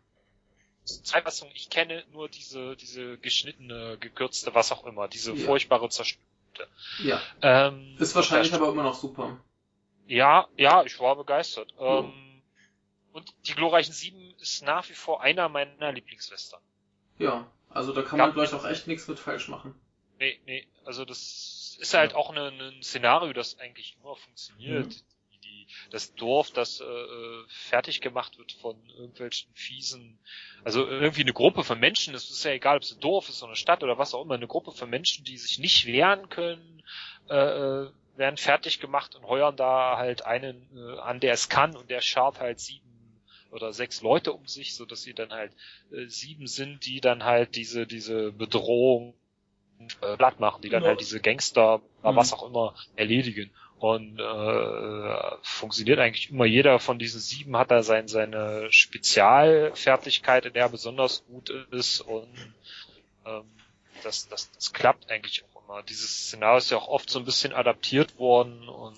Zwei 0.84 1.22
Fassungen, 1.22 1.52
ich 1.56 1.68
kenne 1.68 2.04
nur 2.12 2.28
diese, 2.28 2.76
diese 2.76 3.18
geschnittene, 3.18 3.98
gekürzte, 3.98 4.54
was 4.54 4.70
auch 4.70 4.84
immer, 4.86 5.08
diese 5.08 5.32
Ja. 5.32 5.44
furchtbare 5.44 5.88
Zerstörung. 5.88 6.24
Ja. 7.02 7.20
Ähm, 7.42 7.96
Ist 7.98 8.14
wahrscheinlich 8.14 8.54
aber 8.54 8.68
immer 8.68 8.84
noch 8.84 8.94
super. 8.94 9.40
Ja, 10.06 10.48
ja, 10.56 10.84
ich 10.84 10.98
war 11.00 11.16
begeistert. 11.16 11.74
Ähm, 11.78 12.42
und 13.12 13.34
die 13.46 13.54
glorreichen 13.54 13.92
Sieben 13.92 14.34
ist 14.40 14.62
nach 14.62 14.88
wie 14.88 14.94
vor 14.94 15.22
einer 15.22 15.48
meiner 15.48 15.92
Lieblingswestern. 15.92 16.60
Ja. 17.18 17.50
Also 17.70 17.92
da 17.92 18.02
kann 18.02 18.18
Ja. 18.18 18.26
man 18.26 18.34
vielleicht 18.34 18.54
auch 18.54 18.64
echt 18.64 18.86
nichts 18.86 19.08
mit 19.08 19.18
falsch 19.18 19.48
machen. 19.48 19.74
Nee, 20.18 20.40
nee, 20.46 20.66
also 20.84 21.04
das 21.04 21.76
ist 21.80 21.92
halt 21.92 22.14
auch 22.14 22.32
ne- 22.32 22.52
ne- 22.52 22.68
ein 22.74 22.82
Szenario, 22.82 23.32
das 23.34 23.58
eigentlich 23.58 23.96
immer 24.00 24.16
funktioniert. 24.16 24.94
Die, 25.32 25.38
die, 25.40 25.66
das 25.90 26.14
Dorf, 26.14 26.50
das 26.52 26.80
äh, 26.80 26.84
äh, 26.84 27.44
fertig 27.48 28.00
gemacht 28.00 28.38
wird 28.38 28.52
von 28.52 28.82
irgendwelchen 28.96 29.52
fiesen, 29.54 30.18
also 30.64 30.86
irgendwie 30.86 31.20
eine 31.20 31.34
Gruppe 31.34 31.64
von 31.64 31.78
Menschen, 31.78 32.14
es 32.14 32.30
ist 32.30 32.44
ja 32.44 32.52
egal, 32.52 32.76
ob 32.76 32.82
es 32.82 32.92
ein 32.92 33.00
Dorf 33.00 33.28
ist 33.28 33.42
oder 33.42 33.50
eine 33.50 33.56
Stadt 33.56 33.82
oder 33.82 33.98
was 33.98 34.14
auch 34.14 34.22
immer, 34.24 34.34
eine 34.36 34.46
Gruppe 34.46 34.72
von 34.72 34.88
Menschen, 34.88 35.24
die 35.26 35.36
sich 35.36 35.58
nicht 35.58 35.84
wehren 35.84 36.30
können, 36.30 36.82
äh, 37.28 37.34
äh, 37.36 37.90
werden 38.18 38.36
fertig 38.36 38.80
gemacht 38.80 39.14
und 39.14 39.26
heuern 39.26 39.56
da 39.56 39.96
halt 39.96 40.24
einen 40.26 40.68
äh, 40.76 40.98
an, 41.00 41.20
der 41.20 41.32
es 41.34 41.48
kann 41.48 41.76
und 41.76 41.90
der 41.90 42.00
schart 42.00 42.40
halt 42.40 42.60
sieben 42.60 42.84
oder 43.50 43.72
sechs 43.72 44.02
Leute 44.02 44.32
um 44.32 44.46
sich, 44.46 44.74
so 44.74 44.84
dass 44.84 45.02
sie 45.02 45.14
dann 45.14 45.30
halt 45.30 45.52
äh, 45.92 46.06
sieben 46.06 46.46
sind, 46.46 46.84
die 46.86 47.00
dann 47.00 47.24
halt 47.24 47.56
diese 47.56 47.86
diese 47.86 48.32
Bedrohung 48.32 49.14
äh, 50.02 50.16
platt 50.16 50.40
machen, 50.40 50.62
die 50.62 50.68
dann 50.70 50.82
Ja. 50.82 50.88
halt 50.88 51.00
diese 51.00 51.20
Gangster, 51.20 51.80
oder 52.02 52.12
Mhm. 52.12 52.16
was 52.16 52.32
auch 52.32 52.46
immer, 52.46 52.74
erledigen. 52.96 53.50
Und 53.78 54.18
äh, 54.18 55.36
funktioniert 55.42 55.98
eigentlich 55.98 56.30
immer. 56.30 56.46
Jeder 56.46 56.78
von 56.78 56.98
diesen 56.98 57.20
sieben 57.20 57.56
hat 57.58 57.70
da 57.70 57.82
sein, 57.82 58.08
seine 58.08 58.72
Spezialfertigkeit, 58.72 60.46
in 60.46 60.54
der 60.54 60.62
er 60.64 60.68
besonders 60.70 61.26
gut 61.26 61.50
ist. 61.50 62.00
Und 62.00 62.54
ähm, 63.26 63.44
das, 64.02 64.28
das, 64.28 64.50
das 64.52 64.72
klappt 64.72 65.10
eigentlich 65.10 65.44
auch 65.44 65.55
immer. 65.66 65.82
Dieses 65.82 66.26
Szenario 66.26 66.58
ist 66.58 66.70
ja 66.70 66.78
auch 66.78 66.88
oft 66.88 67.10
so 67.10 67.18
ein 67.18 67.24
bisschen 67.24 67.52
adaptiert 67.52 68.18
worden. 68.18 68.68
Und, 68.68 68.96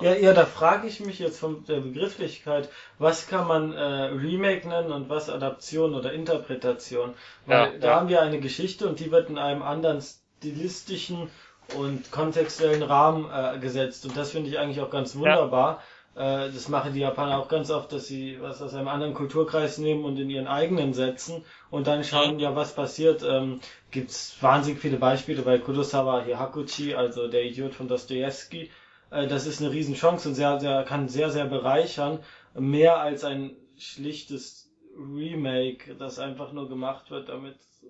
äh, 0.00 0.04
Ja, 0.04 0.14
ja, 0.14 0.32
da 0.32 0.46
frage 0.46 0.86
ich 0.88 1.00
mich 1.00 1.18
jetzt 1.18 1.38
von 1.38 1.64
der 1.64 1.80
Begrifflichkeit, 1.80 2.68
was 2.98 3.26
kann 3.26 3.46
man 3.46 3.72
äh, 3.72 3.82
Remake 3.82 4.68
nennen 4.68 4.92
und 4.92 5.08
was 5.08 5.28
Adaption 5.30 5.94
oder 5.94 6.12
Interpretation? 6.12 7.14
Weil 7.46 7.72
Ja, 7.74 7.78
da 7.78 7.86
ja. 7.88 7.94
haben 7.96 8.08
wir 8.08 8.22
eine 8.22 8.40
Geschichte 8.40 8.88
und 8.88 9.00
die 9.00 9.10
wird 9.10 9.30
in 9.30 9.38
einem 9.38 9.62
anderen 9.62 10.00
stilistischen 10.00 11.30
und 11.76 12.10
kontextuellen 12.10 12.82
Rahmen 12.82 13.30
äh, 13.30 13.58
gesetzt 13.58 14.04
und 14.04 14.16
das 14.16 14.30
finde 14.32 14.50
ich 14.50 14.58
eigentlich 14.58 14.80
auch 14.80 14.90
ganz 14.90 15.14
wunderbar. 15.16 15.82
Äh, 16.14 16.50
das 16.50 16.68
machen 16.68 16.92
die 16.92 17.00
Japaner 17.00 17.38
auch 17.38 17.48
ganz 17.48 17.70
oft, 17.70 17.92
dass 17.92 18.06
sie 18.06 18.38
was 18.40 18.60
aus 18.60 18.74
einem 18.74 18.88
anderen 18.88 19.14
Kulturkreis 19.14 19.78
nehmen 19.78 20.04
und 20.04 20.18
in 20.18 20.28
ihren 20.28 20.48
eigenen 20.48 20.92
setzen 20.92 21.44
und 21.70 21.86
dann 21.86 22.02
schauen, 22.04 22.38
ja, 22.40 22.54
was 22.56 22.74
passiert. 22.74 23.22
Ähm, 23.26 23.60
gibt's 23.90 24.36
wahnsinnig 24.40 24.80
viele 24.80 24.96
Beispiele 24.96 25.42
bei 25.42 25.58
Kurosawa 25.58 26.22
Hihakuchi, 26.24 26.94
also 26.94 27.28
der 27.28 27.44
Idiot 27.44 27.74
von 27.74 27.88
Dostoevsky. 27.88 28.70
Äh, 29.10 29.28
das 29.28 29.46
ist 29.46 29.60
eine 29.60 29.70
Riesenchance 29.70 30.28
und 30.28 30.34
sehr, 30.34 30.58
sehr, 30.60 30.82
kann 30.84 31.08
sehr, 31.08 31.30
sehr 31.30 31.46
bereichern. 31.46 32.18
Mehr 32.54 32.98
als 32.98 33.22
ein 33.24 33.56
schlichtes 33.78 34.68
Remake, 34.96 35.94
das 35.94 36.18
einfach 36.18 36.52
nur 36.52 36.68
gemacht 36.68 37.10
wird, 37.10 37.28
damit 37.28 37.54
es 37.54 37.86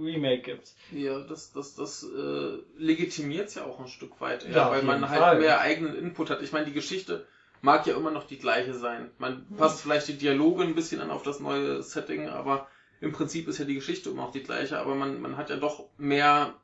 Remake 0.00 0.40
gibt. 0.42 0.72
Ja, 0.90 1.20
das, 1.20 1.52
das, 1.52 1.74
das 1.74 2.02
äh, 2.02 2.58
legitimiert 2.78 3.54
ja 3.54 3.64
auch 3.66 3.78
ein 3.78 3.88
Stück 3.88 4.20
weit, 4.22 4.44
Ja, 4.48 4.50
ja, 4.50 4.70
weil 4.70 4.82
man 4.82 5.08
halt 5.10 5.20
Fall. 5.20 5.38
mehr 5.38 5.60
eigenen 5.60 5.94
Input 5.94 6.30
hat. 6.30 6.42
Ich 6.42 6.52
meine, 6.52 6.64
die 6.64 6.72
Geschichte 6.72 7.26
mag 7.62 7.86
ja 7.86 7.96
immer 7.96 8.10
noch 8.10 8.24
die 8.24 8.38
gleiche 8.38 8.74
sein. 8.74 9.10
Man 9.18 9.46
passt 9.56 9.80
vielleicht 9.82 10.08
die 10.08 10.18
Dialoge 10.18 10.64
ein 10.64 10.74
bisschen 10.74 11.00
an 11.00 11.10
auf 11.10 11.22
das 11.22 11.40
neue 11.40 11.82
Setting, 11.82 12.28
aber 12.28 12.68
im 13.00 13.12
Prinzip 13.12 13.48
ist 13.48 13.58
ja 13.58 13.64
die 13.64 13.74
Geschichte 13.76 14.10
immer 14.10 14.24
noch 14.26 14.32
die 14.32 14.42
gleiche, 14.42 14.78
aber 14.78 14.94
man, 14.94 15.20
man 15.20 15.36
hat 15.36 15.50
ja 15.50 15.56
doch 15.56 15.86
mehr 15.98 16.54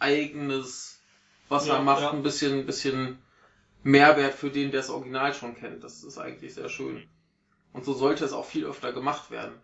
eigenes, 0.00 1.00
was 1.48 1.66
Ja, 1.66 1.74
man 1.74 1.84
macht, 1.86 2.02
ja. 2.02 2.10
ein 2.10 2.22
bisschen, 2.22 2.66
bisschen 2.66 3.18
Mehrwert 3.84 4.34
für 4.34 4.50
den, 4.50 4.70
der 4.72 4.80
das 4.80 4.90
Original 4.90 5.34
schon 5.34 5.56
kennt. 5.56 5.84
Das 5.84 6.04
ist 6.04 6.18
eigentlich 6.18 6.54
sehr 6.54 6.68
schön. 6.68 7.08
Und 7.72 7.84
so 7.84 7.94
sollte 7.94 8.24
es 8.24 8.32
auch 8.34 8.46
viel 8.46 8.66
öfter 8.66 8.92
gemacht 8.92 9.30
werden. 9.30 9.60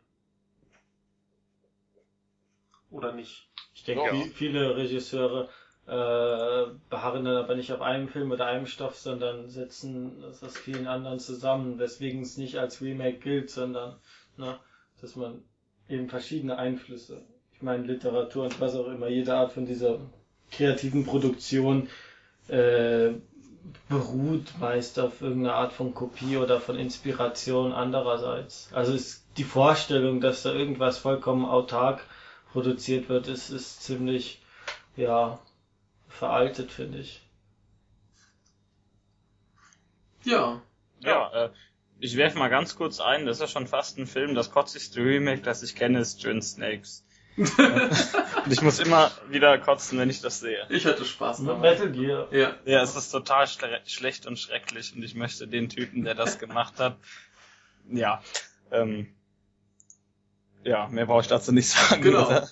Oder 2.91 3.13
nicht? 3.13 3.47
Ich 3.75 3.85
denke, 3.85 4.05
Ja. 4.07 4.13
vi- 4.13 4.31
viele 4.31 4.77
Regisseure 4.77 5.51
äh, 5.87 6.67
beharren 6.89 7.25
dann 7.25 7.37
aber 7.37 7.57
nicht 7.57 7.73
auf 7.73 7.83
einem 7.83 8.09
Film 8.09 8.31
oder 8.31 8.47
einem 8.47 8.67
Stoff, 8.67 8.99
sondern 8.99 9.49
setzen 9.49 10.23
das 10.23 10.43
aus 10.43 10.57
vielen 10.57 10.87
anderen 10.87 11.21
zusammen, 11.21 11.79
weswegen 11.79 12.23
es 12.23 12.39
nicht 12.39 12.57
als 12.59 12.81
Remake 12.81 13.19
gilt, 13.19 13.51
sondern 13.51 13.97
ne, 14.39 14.59
dass 15.01 15.17
man 15.17 15.43
eben 15.89 16.09
verschiedene 16.09 16.57
Einflüsse, 16.57 17.23
ich 17.53 17.61
meine 17.61 17.85
Literatur 17.85 18.45
und 18.45 18.61
was 18.61 18.75
auch 18.77 18.87
immer, 18.87 19.09
jede 19.09 19.35
Art 19.35 19.53
von 19.53 19.67
dieser 19.67 20.01
kreativen 20.51 21.05
Produktion 21.05 21.89
äh, 22.49 23.11
beruht 23.89 24.59
meist 24.59 24.99
auf 24.99 25.21
irgendeiner 25.21 25.57
Art 25.57 25.73
von 25.73 25.95
Kopie 25.95 26.37
oder 26.37 26.61
von 26.61 26.77
Inspiration 26.79 27.73
andererseits. 27.73 28.71
Also 28.73 28.93
ist 28.93 29.25
die 29.37 29.45
Vorstellung, 29.45 30.21
dass 30.21 30.43
da 30.43 30.53
irgendwas 30.53 30.99
vollkommen 30.99 31.45
autark 31.45 32.01
produziert 32.53 33.09
wird, 33.09 33.29
ist, 33.29 33.51
ist 33.51 33.83
ziemlich, 33.83 34.43
ja, 34.97 35.39
veraltet, 36.15 36.71
finde 36.71 36.99
ich. 36.99 37.21
Ja. 40.23 40.63
Ja, 41.01 41.45
äh, 41.45 41.51
ich 41.99 42.17
werfe 42.17 42.39
mal 42.39 42.49
ganz 42.49 42.77
kurz 42.77 43.01
ein, 43.01 43.27
das 43.27 43.37
ist 43.37 43.41
ja 43.43 43.49
schon 43.49 43.67
fast 43.67 43.99
ein 43.99 44.07
Film, 44.07 44.35
das 44.35 44.51
kotzigste 44.51 45.01
Remake, 45.01 45.43
das 45.43 45.63
ich 45.63 45.75
kenne, 45.75 46.01
ist 46.01 46.23
Twin 46.23 46.41
Snakes. 46.41 47.05
und 47.37 48.53
ich 48.53 48.63
muss 48.63 48.79
immer 48.79 49.11
wieder 49.29 49.59
kotzen, 49.59 49.99
wenn 49.99 50.09
ich 50.09 50.21
das 50.21 50.39
sehe. 50.39 50.67
Ich 50.71 50.87
hatte 50.87 51.05
Spaß 51.05 51.41
Mit. 51.41 51.59
Metal 51.59 51.91
Gear. 51.91 52.29
Ja. 52.33 52.55
Ja, 52.65 52.83
es 52.83 52.95
ist 52.95 53.11
total 53.11 53.49
schle 53.49 53.81
schlecht 53.87 54.27
und 54.27 54.39
schrecklich 54.39 54.95
und 54.95 55.03
ich 55.03 55.17
möchte 55.17 55.49
den 55.49 55.69
Typen, 55.69 56.05
der 56.05 56.15
das 56.15 56.39
gemacht 56.39 56.79
hat, 56.79 56.97
ja, 57.91 58.23
ähm, 58.71 59.13
ja, 60.63 60.87
mehr 60.89 61.07
brauche 61.07 61.23
ich 61.23 61.27
dazu 61.27 61.53
nicht 61.53 61.69
sagen. 61.69 62.03
Genau. 62.03 62.27
oder? 62.27 62.49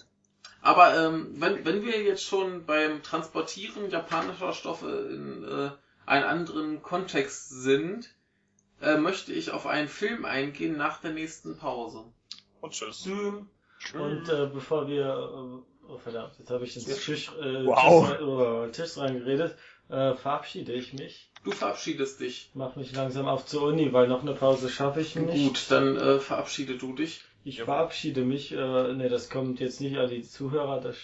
Aber 0.62 0.96
ähm, 0.96 1.34
wenn, 1.34 1.64
wenn 1.64 1.84
wir 1.84 2.00
jetzt 2.02 2.24
schon 2.24 2.64
beim 2.64 3.02
Transportieren 3.02 3.90
japanischer 3.90 4.52
Stoffe 4.52 5.08
in 5.12 5.44
äh, 5.44 5.70
einen 6.06 6.24
anderen 6.24 6.82
Kontext 6.82 7.50
sind, 7.50 8.14
äh, 8.80 8.96
möchte 8.96 9.32
ich 9.32 9.50
auf 9.50 9.66
einen 9.66 9.88
Film 9.88 10.24
eingehen 10.24 10.76
nach 10.76 11.00
der 11.00 11.12
nächsten 11.12 11.56
Pause. 11.56 12.04
Und 12.60 12.72
tschüss. 12.72 13.08
Und 13.94 14.28
äh, 14.28 14.48
bevor 14.52 14.86
wir, 14.86 15.06
äh, 15.06 15.88
oh 15.90 15.98
verdammt, 15.98 16.38
jetzt 16.38 16.50
habe 16.50 16.64
ich 16.64 16.76
ins 16.76 17.04
Tisch, 17.04 17.32
äh, 17.40 17.66
Wow. 17.66 18.08
Tisch, 18.08 18.20
oh, 18.20 18.66
Tisch 18.68 18.96
reingeredet, 18.96 19.56
äh, 19.88 20.14
verabschiede 20.14 20.72
ich 20.72 20.92
mich. 20.92 21.32
Du 21.42 21.50
verabschiedest 21.50 22.20
dich. 22.20 22.52
Mach 22.54 22.76
mich 22.76 22.94
langsam 22.94 23.26
auf 23.26 23.46
zur 23.46 23.62
Uni, 23.62 23.92
weil 23.92 24.06
noch 24.06 24.22
eine 24.22 24.34
Pause 24.34 24.68
schaffe 24.68 25.00
ich 25.00 25.16
nicht. 25.16 25.44
Gut, 25.44 25.66
dann 25.70 25.96
äh, 25.96 26.20
verabschiede 26.20 26.78
du 26.78 26.94
dich. 26.94 27.22
Ich 27.44 27.62
verabschiede 27.62 28.22
mich. 28.22 28.52
Äh, 28.52 28.92
ne, 28.94 29.08
das 29.08 29.30
kommt 29.30 29.60
jetzt 29.60 29.80
nicht 29.80 29.96
an 29.98 30.08
die 30.08 30.22
Zuhörer. 30.22 30.80
Das 30.80 30.96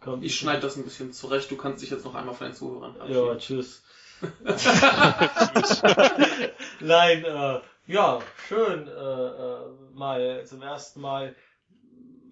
kommt. 0.00 0.24
Ich 0.24 0.36
schneide 0.36 0.60
das 0.60 0.76
ein 0.76 0.84
bisschen 0.84 1.12
zurecht. 1.12 1.50
Du 1.50 1.56
kannst 1.56 1.82
dich 1.82 1.90
jetzt 1.90 2.04
noch 2.04 2.14
einmal 2.14 2.34
von 2.34 2.48
den 2.48 2.56
Zuhörern 2.56 2.94
Ja, 3.08 3.24
verabschieden. 3.24 3.60
tschüss. 3.62 3.82
Nein, 6.80 7.24
äh, 7.24 7.60
ja, 7.86 8.18
schön, 8.48 8.88
äh, 8.88 8.90
äh, 8.90 9.58
mal 9.94 10.44
zum 10.44 10.62
ersten 10.62 11.00
Mal 11.00 11.34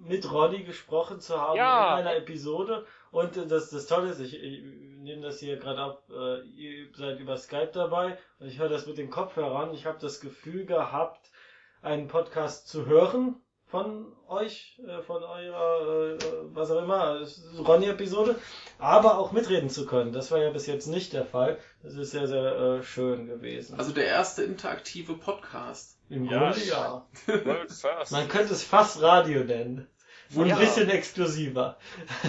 mit 0.01 0.31
Ronny 0.31 0.62
gesprochen 0.64 1.21
zu 1.21 1.40
haben 1.40 1.57
Ja. 1.57 1.99
in 1.99 2.07
einer 2.07 2.16
Episode. 2.16 2.85
Und 3.11 3.37
das, 3.37 3.71
das 3.71 3.87
Tolle 3.87 4.11
ist, 4.11 4.21
ich, 4.21 4.35
ich 4.35 4.62
nehme 4.99 5.23
das 5.23 5.40
hier 5.40 5.57
gerade 5.57 5.81
ab, 5.81 6.03
äh, 6.11 6.42
ihr 6.49 6.88
seid 6.95 7.19
über 7.21 7.37
Skype 7.37 7.71
dabei 7.73 8.19
und 8.38 8.49
ich 8.49 8.59
höre 8.59 8.69
das 8.69 8.87
mit 8.87 8.99
den 8.99 9.11
Kopfhörern. 9.11 9.73
Ich 9.75 9.87
habe 9.87 9.99
das 10.01 10.21
Gefühl 10.21 10.66
gehabt, 10.66 11.31
einen 11.83 12.09
Podcast 12.09 12.69
zu 12.69 12.87
hören 12.87 13.37
von 13.66 14.12
euch, 14.29 14.81
äh, 14.87 15.02
von 15.02 15.22
eurer, 15.22 16.14
äh, 16.14 16.18
was 16.52 16.70
auch 16.70 16.83
immer, 16.83 17.26
Ronny-Episode, 17.59 18.37
aber 18.79 19.18
auch 19.18 19.33
mitreden 19.33 19.70
zu 19.70 19.87
können. 19.87 20.12
Das 20.12 20.31
war 20.31 20.38
ja 20.38 20.50
bis 20.50 20.66
jetzt 20.66 20.87
nicht 20.87 21.12
der 21.12 21.26
Fall. 21.26 21.59
Das 21.83 21.94
ist 21.94 22.12
sehr, 22.12 22.29
sehr 22.29 22.57
äh, 22.57 22.83
schön 22.83 23.26
gewesen. 23.26 23.79
Also 23.79 23.92
der 23.92 24.07
erste 24.07 24.44
interaktive 24.44 25.14
Podcast. 25.14 25.98
Im 26.09 26.24
Ja, 26.26 26.52
Grunde 26.52 26.64
ja. 26.66 27.07
Man 28.11 28.29
könnte 28.29 28.52
es 28.52 28.62
fast 28.62 29.02
Radio 29.02 29.42
nennen. 29.42 29.88
Und 30.34 30.46
Ja. 30.46 30.56
ein 30.56 30.60
bisschen 30.60 30.90
exklusiver. 30.90 31.76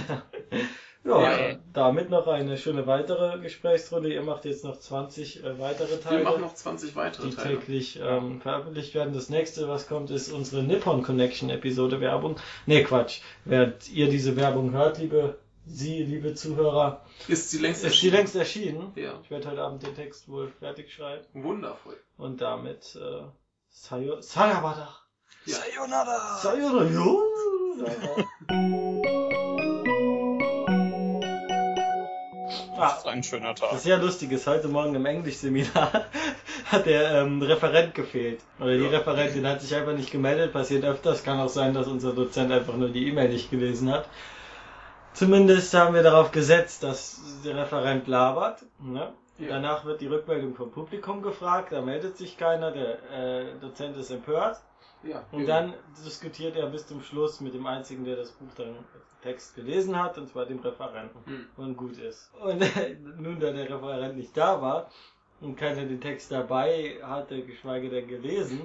ja, 1.04 1.50
Ja. 1.50 1.56
damit 1.74 2.10
noch 2.10 2.28
eine 2.28 2.58
schöne 2.58 2.86
weitere 2.88 3.40
Gesprächsrunde. 3.40 4.14
Ihr 4.14 4.22
macht 4.24 4.46
jetzt 4.46 4.64
noch 4.64 4.78
20 4.80 5.44
äh, 5.44 5.60
weitere 5.60 5.90
Wir 5.92 6.02
Teile. 6.02 6.24
machen 6.24 6.42
noch 6.42 6.54
20 6.54 6.96
weitere 6.96 7.30
die 7.30 7.36
Teile. 7.36 7.60
täglich 7.60 8.00
ähm, 8.02 8.42
veröffentlicht 8.42 8.94
werden. 8.96 9.14
Das 9.14 9.30
nächste, 9.30 9.68
was 9.68 9.88
kommt, 9.88 10.10
ist 10.12 10.32
unsere 10.32 10.64
Nippon 10.64 11.04
Connection 11.04 11.50
Episode 11.50 12.02
Werbung. 12.02 12.36
Nee, 12.66 12.84
Quatsch. 12.84 13.22
Während 13.46 13.90
ihr 13.90 14.10
diese 14.10 14.36
Werbung 14.36 14.72
hört, 14.72 14.98
liebe 15.00 15.38
Sie, 15.70 16.02
liebe 16.02 16.34
Zuhörer, 16.34 17.02
Ist 17.28 17.52
sie 17.52 17.58
längst 17.58 17.84
ist 17.84 18.00
sie 18.00 18.10
längst 18.10 18.38
erschienen. 18.38 18.94
Ja. 18.96 19.20
Ich 19.22 19.30
werde 19.30 19.50
heute 19.52 19.62
Abend 19.62 19.86
den 19.86 19.94
Text 19.96 20.30
wohl 20.30 20.48
fertig 20.60 20.94
schreiben. 20.94 21.26
Wundervoll. 21.34 21.98
Und 22.16 22.40
damit 22.40 22.96
äh, 22.96 23.24
Sayo 23.70 24.22
Sayabada. 24.22 24.96
Ja. 25.46 25.56
Sayonara! 25.58 26.38
Sayonara. 26.38 26.90
Das 32.78 33.00
ist 33.00 33.08
ein 33.08 33.24
schöner 33.24 33.52
das 33.54 33.60
Tag. 33.60 33.74
ist 33.74 33.84
sehr 33.84 33.98
lustig 33.98 34.32
ist. 34.32 34.46
Heute 34.48 34.68
Morgen 34.68 34.94
im 34.96 35.06
Englischseminar 35.06 36.06
hat 36.72 36.86
der 36.86 37.22
ähm, 37.22 37.42
Referent 37.42 37.96
gefehlt. 37.96 38.42
Oder 38.60 38.78
die 38.78 38.84
Ja. 38.84 38.90
Referentin 38.90 39.48
hat 39.48 39.62
sich 39.62 39.74
einfach 39.76 39.94
nicht 39.94 40.12
gemeldet. 40.12 40.54
Passiert 40.54 40.84
öfters. 40.86 41.24
Kann 41.24 41.40
auch 41.40 41.50
sein, 41.50 41.74
dass 41.74 41.88
unser 41.88 42.14
Dozent 42.14 42.52
einfach 42.52 42.76
nur 42.76 42.90
die 42.90 43.08
E-Mail 43.08 43.30
nicht 43.30 43.50
gelesen 43.50 43.92
hat. 43.92 44.08
Zumindest 45.14 45.74
haben 45.74 45.96
wir 45.96 46.04
darauf 46.04 46.32
gesetzt, 46.32 46.84
dass 46.84 47.20
der 47.44 47.58
Referent 47.58 48.08
labert. 48.08 48.64
Ne? 48.80 49.12
Ja. 49.40 49.48
Danach 49.50 49.86
wird 49.86 50.02
die 50.02 50.08
Rückmeldung 50.08 50.54
vom 50.56 50.72
Publikum 50.72 51.22
gefragt. 51.24 51.72
Da 51.72 51.82
meldet 51.82 52.18
sich 52.18 52.38
keiner. 52.38 52.72
Der 52.72 52.98
äh, 53.12 53.46
Dozent 53.60 53.98
ist 53.98 54.12
empört. 54.12 54.58
Ja. 55.04 55.24
Und 55.32 55.46
dann 55.48 55.74
diskutiert 56.06 56.56
er 56.56 56.68
bis 56.68 56.88
zum 56.88 57.02
Schluss 57.02 57.40
mit 57.40 57.54
dem 57.54 57.66
einzigen, 57.66 58.04
der 58.04 58.16
das 58.16 58.32
Buch 58.32 58.50
dann 58.56 58.76
Text 59.22 59.56
gelesen 59.56 60.02
hat, 60.02 60.18
und 60.18 60.28
zwar 60.28 60.46
dem 60.46 60.60
Referenten. 60.60 61.20
Hm. 61.26 61.48
Und 61.58 61.78
gut 61.78 61.98
ist. 61.98 62.32
Und 62.40 62.60
nun, 63.20 63.40
da 63.40 63.52
der 63.52 63.70
Referent 63.70 64.18
nicht 64.18 64.36
da 64.36 64.62
war 64.62 64.90
und 65.42 65.56
keiner 65.56 65.84
den 65.84 66.02
Text 66.02 66.32
dabei 66.32 66.98
hatte, 67.04 67.42
geschweige 67.44 67.90
denn 67.90 68.08
gelesen, 68.08 68.62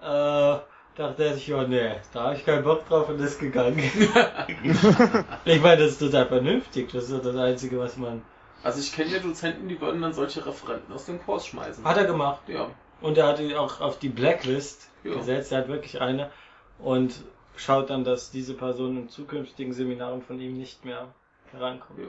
äh, 0.00 0.58
dachte 0.96 1.24
er 1.24 1.34
sich, 1.34 1.46
ja, 1.48 1.62
nee, 1.64 1.96
da 2.12 2.24
habe 2.24 2.34
ich 2.34 2.44
keinen 2.44 2.64
Bock 2.64 2.86
drauf 2.88 3.08
und 3.08 3.20
ist 3.20 3.38
gegangen. 3.38 3.78
ich 5.44 5.60
meine, 5.60 5.82
das 5.82 5.92
ist 5.92 5.98
total 5.98 6.26
vernünftig. 6.26 6.90
Das 6.92 7.10
ist 7.10 7.24
das 7.24 7.36
Einzige, 7.36 7.78
was 7.78 7.96
man. 7.96 8.22
Also 8.62 8.80
ich 8.80 8.92
kenne 8.92 9.10
ja 9.10 9.18
Dozenten, 9.18 9.68
die 9.68 9.80
würden 9.80 10.02
dann 10.02 10.12
solche 10.12 10.44
Referenten 10.44 10.92
aus 10.92 11.06
dem 11.06 11.22
Kurs 11.24 11.46
schmeißen. 11.46 11.84
Hat 11.84 11.96
er 11.96 12.04
gemacht. 12.04 12.42
Ja. 12.48 12.68
Und 13.00 13.18
er 13.18 13.26
hat 13.26 13.40
ihn 13.40 13.54
auch 13.54 13.80
auf 13.80 13.98
die 13.98 14.08
Blacklist 14.08 14.88
Ja. 15.04 15.14
gesetzt. 15.14 15.52
Er 15.52 15.58
hat 15.58 15.68
wirklich 15.68 16.00
eine. 16.00 16.30
Und 16.78 17.22
schaut 17.56 17.90
dann, 17.90 18.04
dass 18.04 18.30
diese 18.30 18.54
Person 18.54 18.96
in 18.96 19.08
zukünftigen 19.08 19.72
Seminaren 19.72 20.22
von 20.22 20.40
ihm 20.40 20.56
nicht 20.56 20.84
mehr 20.84 21.08
herankommt. 21.50 21.98
ja. 21.98 22.06